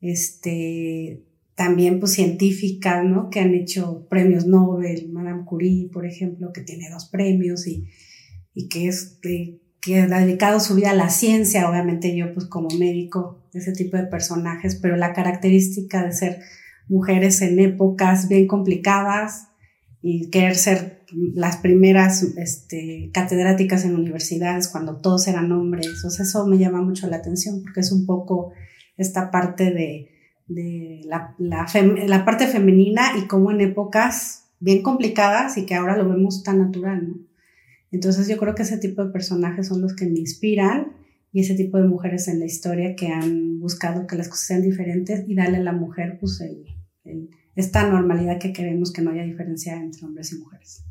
Este, 0.01 1.25
también 1.55 2.01
pues 2.01 2.13
científicas, 2.13 3.05
¿no? 3.05 3.31
Que 3.31 3.41
han 3.41 3.55
hecho 3.55 4.07
premios 4.09 4.47
Nobel, 4.47 5.09
Madame 5.11 5.45
Curie, 5.45 5.89
por 5.93 6.07
ejemplo, 6.07 6.53
que 6.53 6.61
tiene 6.61 6.91
dos 6.91 7.07
premios 7.07 7.67
y, 7.67 7.89
y 8.55 8.69
que 8.69 8.89
es 8.89 9.19
que 9.83 10.01
ha 10.01 10.07
dedicado 10.07 10.61
su 10.61 10.77
vida 10.77 10.93
a 10.93 10.95
la 10.95 11.11
ciencia, 11.11 11.69
obviamente 11.69 12.17
yo 12.17 12.33
pues 12.33 12.47
como 12.47 12.69
médico, 12.79 13.43
ese 13.53 13.73
tipo 13.73 13.97
de 13.97 14.05
personajes, 14.05 14.77
pero 14.77 14.97
la 14.97 15.13
característica 15.13 16.05
de 16.05 16.13
ser 16.13 16.39
mujeres 16.89 17.43
en 17.43 17.59
épocas 17.59 18.29
bien 18.29 18.47
complicadas 18.47 19.49
y 20.01 20.31
querer 20.31 20.55
ser 20.55 21.03
las 21.35 21.57
primeras 21.57 22.23
este, 22.23 23.11
catedráticas 23.13 23.85
en 23.85 23.97
universidades 23.97 24.69
cuando 24.69 25.01
todos 25.01 25.27
eran 25.27 25.51
hombres, 25.51 26.05
o 26.05 26.09
eso 26.09 26.47
me 26.47 26.59
llama 26.59 26.81
mucho 26.81 27.09
la 27.09 27.17
atención 27.17 27.61
porque 27.63 27.81
es 27.81 27.91
un 27.91 28.07
poco 28.07 28.53
esta 28.97 29.33
parte 29.33 29.73
de, 29.73 30.11
de 30.47 31.01
la, 31.07 31.35
la, 31.39 31.67
la 32.07 32.25
parte 32.25 32.47
femenina 32.47 33.19
y 33.19 33.27
cómo 33.27 33.51
en 33.51 33.61
épocas 33.61 34.45
bien 34.61 34.81
complicadas 34.83 35.59
y 35.59 35.67
que 35.67 35.75
ahora 35.75 35.97
lo 35.97 36.09
vemos 36.09 36.45
tan 36.45 36.59
natural, 36.59 37.09
¿no? 37.09 37.32
Entonces 37.93 38.27
yo 38.29 38.37
creo 38.39 38.55
que 38.55 38.63
ese 38.63 38.79
tipo 38.79 39.05
de 39.05 39.13
personajes 39.13 39.69
son 39.69 39.81
los 39.83 39.95
que 39.95 40.07
me 40.07 40.19
inspiran 40.19 40.93
y 41.33 41.41
ese 41.41 41.55
tipo 41.55 41.79
de 41.79 41.85
mujeres 41.89 42.27
en 42.29 42.41
la 42.41 42.47
historia 42.47 42.95
que 42.97 43.09
han 43.09 43.59
buscado 43.61 44.07
que 44.07 44.17
las 44.17 44.29
cosas 44.29 44.47
sean 44.47 44.63
diferentes 44.63 45.25
y 45.29 45.35
darle 45.35 45.59
a 45.59 45.63
la 45.63 45.73
mujer 45.73 46.19
pues 46.21 46.41
el, 46.41 46.65
el- 47.05 47.31
esta 47.55 47.87
normalidad 47.89 48.39
que 48.39 48.53
queremos 48.53 48.93
que 48.93 49.03
no 49.03 49.11
haya 49.11 49.23
diferencia 49.25 49.75
entre 49.77 50.07
hombres 50.07 50.33
y 50.33 50.39
mujeres. 50.39 50.85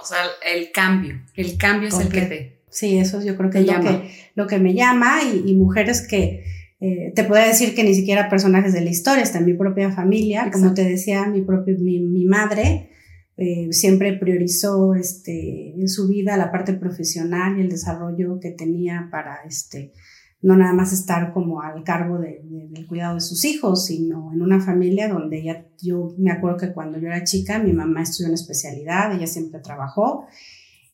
O 0.00 0.04
sea, 0.04 0.18
el 0.54 0.70
cambio. 0.72 1.20
El 1.34 1.56
cambio 1.58 1.88
es 1.88 1.94
el 1.98 2.08
que 2.08 2.20
te... 2.28 2.62
Sí, 2.70 2.98
eso 2.98 3.22
yo 3.24 3.36
creo 3.36 3.50
que 3.50 3.58
es 3.60 3.66
lo 3.66 3.72
que, 4.02 4.10
lo 4.34 4.46
que 4.46 4.58
me 4.58 4.74
llama 4.74 5.18
y, 5.24 5.50
y 5.50 5.54
mujeres 5.56 6.06
que 6.06 6.44
eh, 6.78 7.12
te 7.14 7.24
podría 7.24 7.46
decir 7.46 7.74
que 7.74 7.82
ni 7.84 7.94
siquiera 7.94 8.28
personajes 8.28 8.72
de 8.74 8.82
la 8.82 8.90
historia, 8.90 9.22
está 9.24 9.38
en 9.38 9.46
mi 9.46 9.54
propia 9.54 9.90
familia, 9.90 10.50
como 10.52 10.66
te 10.74 10.84
decía, 10.84 11.26
mi, 11.26 11.40
propio, 11.40 11.74
mi, 11.78 12.00
mi 12.00 12.24
madre 12.26 12.90
eh, 13.36 13.68
siempre 13.72 14.14
priorizó 14.14 14.94
este, 14.94 15.74
en 15.78 15.88
su 15.88 16.08
vida 16.08 16.36
la 16.36 16.50
parte 16.50 16.72
profesional 16.74 17.58
y 17.58 17.62
el 17.62 17.68
desarrollo 17.68 18.38
que 18.40 18.50
tenía 18.50 19.08
para 19.10 19.38
este, 19.46 19.92
no 20.42 20.56
nada 20.56 20.72
más 20.72 20.92
estar 20.92 21.32
como 21.32 21.60
al 21.60 21.82
cargo 21.84 22.18
de- 22.18 22.40
de- 22.44 22.68
del 22.70 22.86
cuidado 22.86 23.14
de 23.16 23.20
sus 23.20 23.44
hijos, 23.44 23.86
sino 23.86 24.32
en 24.32 24.40
una 24.42 24.60
familia 24.60 25.08
donde 25.08 25.40
ella, 25.40 25.66
yo 25.82 26.14
me 26.18 26.30
acuerdo 26.30 26.56
que 26.58 26.72
cuando 26.72 26.98
yo 26.98 27.08
era 27.08 27.24
chica, 27.24 27.58
mi 27.58 27.72
mamá 27.72 28.02
estudió 28.02 28.28
una 28.28 28.34
especialidad, 28.36 29.14
ella 29.14 29.26
siempre 29.26 29.60
trabajó, 29.60 30.26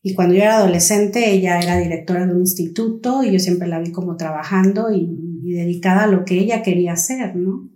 y 0.04 0.14
cuando 0.14 0.34
yo 0.34 0.42
era 0.42 0.56
adolescente, 0.56 1.30
ella 1.30 1.60
era 1.60 1.78
directora 1.78 2.26
de 2.26 2.32
un 2.34 2.40
instituto 2.40 3.22
y 3.22 3.30
yo 3.32 3.38
siempre 3.38 3.68
la 3.68 3.78
vi 3.78 3.92
como 3.92 4.16
trabajando 4.16 4.90
y, 4.92 5.38
y 5.44 5.52
dedicada 5.52 6.04
a 6.04 6.06
lo 6.08 6.24
que 6.24 6.38
ella 6.40 6.62
quería 6.64 6.94
hacer, 6.94 7.36
¿no? 7.36 7.68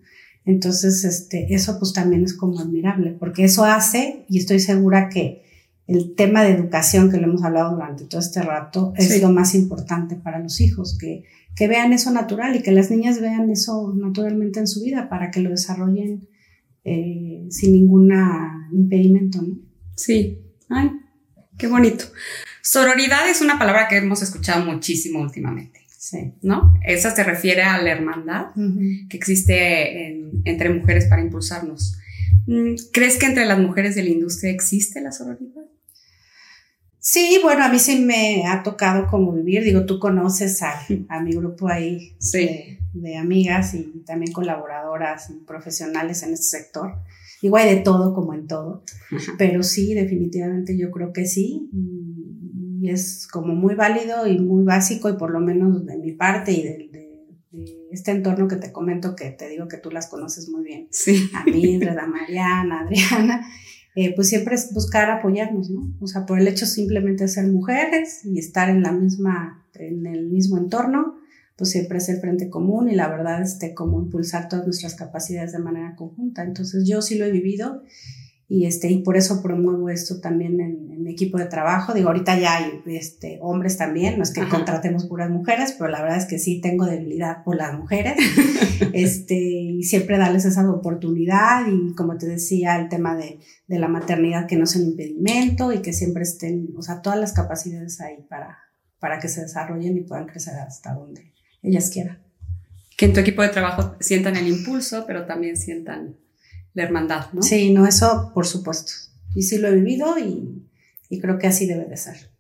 Entonces, 0.47 1.05
este, 1.05 1.53
eso 1.55 1.79
pues 1.79 1.93
también 1.93 2.25
es 2.25 2.33
como 2.35 2.59
admirable, 2.61 3.11
porque 3.19 3.45
eso 3.45 3.65
hace, 3.65 4.25
y 4.29 4.39
estoy 4.39 4.61
segura 4.61 5.09
que 5.11 5.43
el 5.89 6.15
tema 6.15 6.43
de 6.43 6.51
educación 6.53 7.11
que 7.11 7.19
lo 7.19 7.25
hemos 7.27 7.45
hablado 7.45 7.73
durante 7.75 8.05
todo 8.05 8.21
este 8.21 8.41
rato 8.43 8.93
es 8.97 9.09
Sí. 9.09 9.21
lo 9.21 9.31
más 9.31 9.55
importante 9.55 10.17
para 10.17 10.39
los 10.39 10.61
hijos, 10.61 10.97
que, 10.99 11.25
que 11.55 11.69
vean 11.69 11.93
eso 11.93 12.11
natural 12.13 12.57
y 12.57 12.63
que 12.63 12.73
las 12.73 12.91
niñas 12.91 13.21
vean 13.21 13.51
eso 13.51 13.93
naturalmente 13.97 14.59
en 14.61 14.67
su 14.67 14.83
vida 14.83 15.09
para 15.09 15.31
que 15.31 15.41
lo 15.41 15.51
desarrollen 15.51 16.29
eh, 16.85 17.47
sin 17.51 17.73
ningún 17.73 18.13
impedimento, 18.73 19.43
¿no? 19.43 19.59
Sí. 19.97 20.39
Ay, 20.69 20.91
qué 21.59 21.67
bonito. 21.67 22.05
Sororidad 22.63 23.29
es 23.29 23.41
una 23.41 23.59
palabra 23.59 23.89
que 23.89 23.97
hemos 23.97 24.23
escuchado 24.23 24.65
muchísimo 24.65 25.21
últimamente, 25.21 25.81
Sí. 26.09 26.35
¿no? 26.43 26.73
Esa 26.87 27.11
se 27.17 27.25
refiere 27.25 27.63
a 27.63 27.83
la 27.83 27.91
hermandad 27.91 28.47
que 29.09 29.17
existe 29.17 30.07
en- 30.07 30.43
entre 30.45 30.71
mujeres 30.71 31.07
para 31.07 31.21
impulsarnos. 31.21 31.97
Mm, 32.47 32.75
¿Crees 32.93 33.17
que 33.19 33.27
entre 33.27 33.45
las 33.45 33.59
mujeres 33.59 33.97
de 33.97 34.05
la 34.05 34.11
industria 34.11 34.53
existe 34.53 35.01
la 35.01 35.11
sororidad? 35.11 35.65
Sí, 37.01 37.39
bueno, 37.43 37.65
a 37.65 37.69
mí 37.69 37.79
sí 37.81 37.99
me 38.05 38.47
ha 38.47 38.63
tocado 38.63 39.09
como 39.09 39.33
vivir, 39.33 39.65
digo, 39.65 39.85
tú 39.85 39.99
conoces 39.99 40.63
a, 40.63 40.75
a 41.09 41.21
mi 41.21 41.33
grupo 41.33 41.69
ahí 41.69 42.15
Sí. 42.21 42.39
de, 42.39 42.79
de 42.95 43.17
amigas 43.17 43.75
y 43.75 44.03
también 44.07 44.33
colaboradoras 44.33 45.31
y 45.31 45.45
profesionales 45.45 46.23
en 46.23 46.35
este 46.35 46.59
sector. 46.59 46.95
Hay 47.57 47.75
de 47.77 47.81
todo 47.83 48.13
como 48.15 48.33
en 48.35 48.47
todo, 48.49 48.83
Ajá. 49.13 49.33
pero 49.39 49.63
sí, 49.63 49.95
definitivamente 49.95 50.77
yo 50.77 50.91
creo 50.91 51.13
que 51.13 51.27
sí, 51.27 51.69
y, 52.87 52.91
es 52.91 53.27
como 53.27 53.55
muy 53.55 53.75
válido 53.75 54.27
y 54.27 54.39
muy 54.39 54.65
básico, 54.65 55.09
y 55.09 55.15
por 55.17 55.31
lo 55.31 55.41
menos 55.41 55.85
de 55.87 55.97
mi 55.99 56.13
parte 56.13 56.53
y 56.53 56.63
de, 56.63 56.71
de- 56.93 57.07
de 57.53 57.89
este 57.91 58.11
entorno 58.11 58.49
que 58.49 58.57
te 58.57 58.73
comento, 58.73 59.15
que 59.17 59.31
te 59.31 59.49
digo 59.49 59.69
que 59.69 59.79
tú 59.79 59.91
las 59.91 60.09
conoces 60.09 60.49
muy 60.49 60.65
bien, 60.65 60.89
Sí. 60.91 61.31
a 61.35 61.45
Mildred, 61.45 61.97
a 61.97 62.07
Mariana, 62.07 62.81
a 62.81 62.83
Adriana, 62.85 63.47
eh, 63.95 64.13
pues 64.15 64.29
siempre 64.29 64.55
es 64.57 64.75
buscar 64.75 65.11
apoyarnos, 65.11 65.71
¿no? 65.71 65.95
O 66.01 66.07
sea, 66.07 66.27
por 66.27 66.39
el 66.39 66.49
hecho 66.49 66.67
simplemente 66.67 67.25
de 67.25 67.29
ser 67.29 67.47
mujeres 67.47 68.25
y 68.27 68.39
estar 68.39 68.69
en 68.69 68.83
la 68.83 68.93
misma, 68.93 69.65
en 69.75 70.07
el 70.07 70.27
mismo 70.27 70.59
entorno, 70.59 71.17
pues 71.57 71.71
siempre 71.71 71.97
es 71.99 72.09
el 72.11 72.21
frente 72.21 72.51
común 72.51 72.91
y 72.91 72.95
la 72.95 73.09
verdad, 73.09 73.41
este, 73.41 73.73
como 73.73 73.99
impulsar 74.03 74.49
todas 74.51 74.67
nuestras 74.67 74.95
capacidades 74.95 75.53
de 75.53 75.59
manera 75.61 75.95
conjunta. 75.97 76.43
Entonces 76.45 76.87
yo 76.87 77.01
sí 77.01 77.17
lo 77.17 77.25
he 77.25 77.31
vivido 77.31 77.83
y, 78.49 78.67
este, 78.67 78.89
y 78.89 79.03
por 79.03 79.17
eso 79.17 79.43
promuevo 79.43 79.91
esto 79.91 80.21
también 80.21 80.61
en, 80.61 80.87
mi 81.03 81.13
equipo 81.13 81.39
de 81.39 81.47
trabajo. 81.47 81.95
Digo, 81.95 82.09
ahorita 82.09 82.39
ya 82.39 82.57
hay 82.57 82.81
este, 82.87 83.39
hombres 83.41 83.77
también, 83.77 84.17
no 84.17 84.25
es 84.25 84.33
que 84.33 84.49
contratemos 84.49 85.07
puras 85.07 85.31
mujeres, 85.31 85.75
pero 85.79 85.91
la 85.91 86.03
verdad 86.03 86.19
es 86.19 86.27
que 86.27 86.39
sí 86.39 86.61
tengo 86.61 86.85
debilidad 86.85 87.45
por 87.45 87.57
las 87.57 87.75
mujeres 87.75 88.17
este, 88.93 89.37
y 89.37 89.83
siempre 89.85 90.19
darles 90.19 90.45
esa 90.45 90.69
oportunidad 90.69 91.67
y 91.69 91.95
como 91.95 92.17
te 92.17 92.27
decía, 92.27 92.77
el 92.77 92.89
tema 92.89 93.17
de, 93.17 93.39
de 93.69 93.79
la 93.79 93.89
maternidad 93.89 94.47
que 94.47 94.57
no 94.57 94.67
sea 94.67 94.83
un 94.83 94.89
impedimento 94.89 95.73
y 95.73 95.81
que 95.81 95.93
siempre 95.93 96.23
estén, 96.23 96.69
o 96.77 96.83
sea, 96.83 97.03
todas 97.03 97.19
las 97.19 97.33
capacidades 97.33 98.01
ahí 98.01 98.25
para, 98.29 98.59
para 98.99 99.19
que 99.21 99.29
se 99.29 99.43
desarrollen 99.43 99.97
y 99.97 100.03
puedan 100.03 100.27
crecer 100.27 100.55
hasta 100.55 100.95
donde 100.95 101.33
ellas 101.63 101.91
quieran. 101.91 102.23
Que 102.97 103.07
en 103.07 103.13
tu 103.13 103.21
equipo 103.21 103.43
de 103.43 103.49
trabajo 103.49 103.95
sientan 104.01 104.37
el 104.37 104.49
impulso, 104.49 105.05
pero 105.07 105.27
también 105.27 105.57
sientan 105.57 106.17
la 106.77 106.83
hermandad, 106.83 107.33
¿no? 107.33 107.43
Sí, 107.43 107.73
no, 107.73 107.87
eso 107.87 108.31
por 108.35 108.47
supuesto. 108.47 108.93
Y 109.35 109.43
sí 109.43 109.57
lo 109.57 109.69
he 109.69 109.75
vivido 109.75 110.19
y, 110.19 111.19
creo 111.21 111.39
que 111.39 111.47
así 111.47 111.67
debe 111.67 111.87
de 111.87 111.97
ser. 111.97 112.31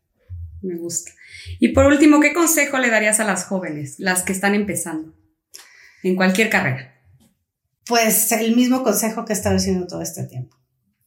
Me 0.61 0.77
gusta. 0.77 1.11
Y 1.59 1.68
por 1.68 1.87
último, 1.87 2.20
¿qué 2.20 2.35
consejo 2.35 2.77
le 2.79 2.90
darías 2.90 3.18
a 3.18 3.25
las 3.25 3.44
jóvenes, 3.44 3.99
las 3.99 4.22
que 4.22 4.33
están 4.33 4.55
empezando 4.55 5.16
en 6.03 6.16
cualquier 6.16 6.51
carrera? 6.51 6.94
Pues 7.87 8.31
el 8.33 8.55
mismo 8.55 8.83
consejo 8.83 9.25
que 9.25 9.33
he 9.33 9.37
estado 9.37 9.57
diciendo 9.57 9.87
todo 9.87 10.03
este 10.03 10.25
tiempo. 10.25 10.55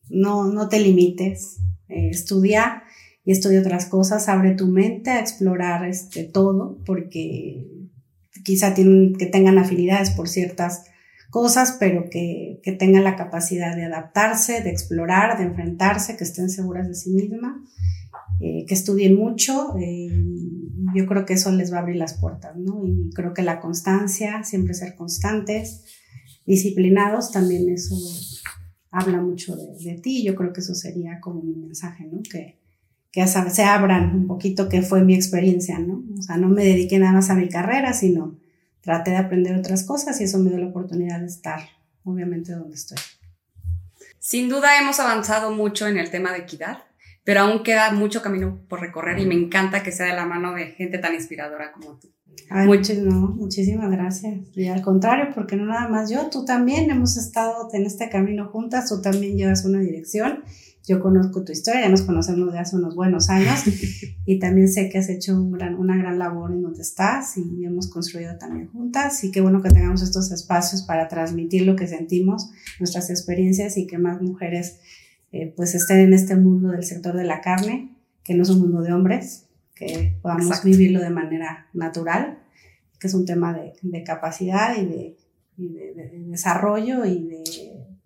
No, 0.09 0.51
no 0.51 0.67
te 0.67 0.79
limites, 0.79 1.57
eh, 1.87 2.09
estudia 2.09 2.83
y 3.23 3.31
estudia 3.31 3.59
otras 3.59 3.85
cosas, 3.85 4.27
abre 4.27 4.55
tu 4.55 4.65
mente 4.65 5.11
a 5.11 5.19
explorar 5.19 5.87
este, 5.87 6.23
todo, 6.23 6.79
porque 6.83 7.67
quizá 8.43 8.73
tienen, 8.73 9.13
que 9.13 9.27
tengan 9.27 9.59
afinidades 9.59 10.09
por 10.09 10.27
ciertas 10.27 10.85
cosas, 11.29 11.77
pero 11.79 12.09
que, 12.09 12.59
que 12.63 12.71
tengan 12.71 13.03
la 13.03 13.15
capacidad 13.15 13.75
de 13.75 13.85
adaptarse, 13.85 14.61
de 14.61 14.69
explorar, 14.69 15.37
de 15.37 15.45
enfrentarse, 15.45 16.17
que 16.17 16.23
estén 16.23 16.49
seguras 16.49 16.87
de 16.87 16.95
sí 16.95 17.11
mismas, 17.11 17.57
eh, 18.39 18.65
que 18.67 18.73
estudien 18.73 19.15
mucho. 19.15 19.75
Eh, 19.79 20.09
yo 20.95 21.05
creo 21.05 21.25
que 21.25 21.33
eso 21.33 21.51
les 21.51 21.71
va 21.71 21.77
a 21.77 21.81
abrir 21.81 21.97
las 21.97 22.15
puertas, 22.15 22.55
¿no? 22.57 22.85
Y 22.85 23.11
creo 23.13 23.33
que 23.33 23.43
la 23.43 23.59
constancia, 23.59 24.43
siempre 24.43 24.73
ser 24.73 24.95
constantes, 24.95 25.85
disciplinados, 26.45 27.31
también 27.31 27.69
eso 27.69 27.95
habla 28.89 29.21
mucho 29.21 29.55
de, 29.55 29.75
de 29.83 29.99
ti. 29.99 30.23
Yo 30.23 30.35
creo 30.35 30.51
que 30.51 30.61
eso 30.61 30.73
sería 30.73 31.19
como 31.19 31.43
mi 31.43 31.55
mensaje, 31.55 32.07
¿no? 32.11 32.21
Que, 32.23 32.59
que 33.11 33.25
se 33.27 33.63
abran 33.63 34.15
un 34.15 34.27
poquito, 34.27 34.69
que 34.69 34.81
fue 34.81 35.03
mi 35.03 35.13
experiencia, 35.13 35.79
¿no? 35.79 36.03
O 36.17 36.21
sea, 36.21 36.37
no 36.37 36.47
me 36.47 36.63
dediqué 36.63 36.97
nada 36.97 37.13
más 37.13 37.29
a 37.29 37.35
mi 37.35 37.49
carrera, 37.49 37.93
sino 37.93 38.38
traté 38.89 39.11
de 39.11 39.17
aprender 39.17 39.55
otras 39.55 39.83
cosas 39.83 40.19
y 40.19 40.23
eso 40.23 40.39
me 40.39 40.49
dio 40.49 40.57
la 40.57 40.65
oportunidad 40.65 41.19
de 41.19 41.27
estar, 41.27 41.59
obviamente, 42.03 42.53
donde 42.53 42.73
estoy. 42.73 42.97
Sin 44.17 44.49
duda 44.49 44.79
hemos 44.79 44.99
avanzado 44.99 45.51
mucho 45.51 45.85
en 45.85 45.99
el 45.99 46.09
tema 46.09 46.31
de 46.31 46.39
equidad, 46.39 46.79
pero 47.23 47.41
aún 47.41 47.61
queda 47.61 47.91
mucho 47.91 48.23
camino 48.23 48.63
por 48.67 48.81
recorrer 48.81 49.19
y 49.19 49.27
me 49.27 49.35
encanta 49.35 49.83
que 49.83 49.91
sea 49.91 50.07
de 50.07 50.13
la 50.13 50.25
mano 50.25 50.55
de 50.55 50.71
gente 50.71 50.97
tan 50.97 51.13
inspiradora 51.13 51.71
como 51.71 51.99
tú. 51.99 52.11
muchísimas 52.49 53.91
gracias. 53.91 54.39
Y 54.55 54.69
al 54.69 54.81
contrario, 54.81 55.33
porque 55.35 55.55
no 55.55 55.65
nada 55.65 55.87
más 55.87 56.09
yo, 56.09 56.31
tú 56.31 56.43
también 56.43 56.89
hemos 56.89 57.15
estado 57.15 57.69
en 57.71 57.85
este 57.85 58.09
camino 58.09 58.47
juntas, 58.47 58.89
tú 58.89 59.03
también 59.03 59.37
llevas 59.37 59.65
una 59.65 59.81
dirección 59.81 60.43
yo 60.89 60.99
conozco 60.99 61.43
tu 61.43 61.51
historia, 61.51 61.81
ya 61.81 61.89
nos 61.89 62.01
conocemos 62.01 62.51
de 62.51 62.57
hace 62.57 62.75
unos 62.75 62.95
buenos 62.95 63.29
años 63.29 63.61
y 64.25 64.39
también 64.39 64.67
sé 64.67 64.89
que 64.89 64.97
has 64.97 65.07
hecho 65.07 65.39
una 65.39 65.95
gran 65.95 66.17
labor 66.17 66.51
en 66.51 66.63
donde 66.63 66.81
estás 66.81 67.37
y 67.37 67.63
hemos 67.63 67.89
construido 67.89 68.37
también 68.39 68.67
juntas 68.67 69.23
y 69.23 69.29
qué 69.29 69.39
bueno 69.39 69.61
que 69.61 69.69
tengamos 69.69 70.01
estos 70.01 70.31
espacios 70.31 70.81
para 70.81 71.07
transmitir 71.07 71.67
lo 71.67 71.75
que 71.75 71.87
sentimos, 71.87 72.49
nuestras 72.79 73.11
experiencias 73.11 73.77
y 73.77 73.85
que 73.85 73.99
más 73.99 74.19
mujeres 74.19 74.79
eh, 75.31 75.53
pues 75.55 75.75
estén 75.75 75.99
en 75.99 76.13
este 76.13 76.35
mundo 76.35 76.69
del 76.69 76.83
sector 76.83 77.15
de 77.15 77.23
la 77.23 77.39
carne, 77.41 77.95
que 78.23 78.33
no 78.33 78.41
es 78.41 78.49
un 78.49 78.61
mundo 78.61 78.81
de 78.81 78.91
hombres, 78.91 79.45
que 79.75 80.17
podamos 80.23 80.63
vivirlo 80.63 81.01
de 81.01 81.11
manera 81.11 81.67
natural, 81.73 82.39
que 82.99 83.07
es 83.07 83.13
un 83.13 83.25
tema 83.25 83.53
de, 83.53 84.03
capacidad 84.03 84.75
y 84.75 84.85
de, 84.87 85.17
desarrollo 86.25 87.05
y 87.05 87.27
de, 87.27 87.43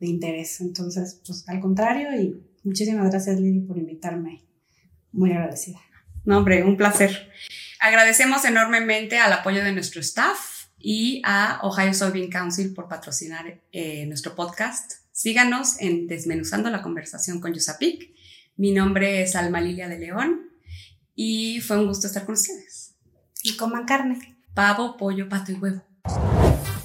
de 0.01 0.07
interés. 0.07 0.59
Entonces, 0.59 1.21
pues 1.25 1.47
al 1.47 1.61
contrario 1.61 2.09
y 2.19 2.52
Muchísimas 2.63 3.09
gracias, 3.09 3.39
Lili, 3.39 3.61
por 3.61 3.77
invitarme. 3.77 4.43
Muy 5.11 5.31
agradecida. 5.31 5.79
No, 6.25 6.37
hombre, 6.37 6.63
un 6.63 6.77
placer. 6.77 7.29
Agradecemos 7.79 8.45
enormemente 8.45 9.17
al 9.17 9.33
apoyo 9.33 9.63
de 9.63 9.73
nuestro 9.73 9.99
staff 9.99 10.67
y 10.79 11.21
a 11.25 11.59
Ohio 11.63 11.93
Soybean 11.93 12.29
Council 12.29 12.73
por 12.73 12.87
patrocinar 12.87 13.61
eh, 13.71 14.05
nuestro 14.05 14.35
podcast. 14.35 14.93
Síganos 15.11 15.79
en 15.81 16.07
Desmenuzando 16.07 16.69
la 16.69 16.81
conversación 16.81 17.39
con 17.39 17.53
Yusapik. 17.53 18.13
Mi 18.55 18.71
nombre 18.71 19.21
es 19.21 19.35
Alma 19.35 19.61
Lilia 19.61 19.89
de 19.89 19.99
León 19.99 20.49
y 21.15 21.59
fue 21.61 21.77
un 21.77 21.87
gusto 21.87 22.07
estar 22.07 22.25
con 22.25 22.33
ustedes. 22.33 22.95
Y 23.43 23.57
coman 23.57 23.85
carne. 23.85 24.37
Pavo, 24.53 24.97
pollo, 24.97 25.27
pato 25.27 25.51
y 25.51 25.55
huevo. 25.55 25.83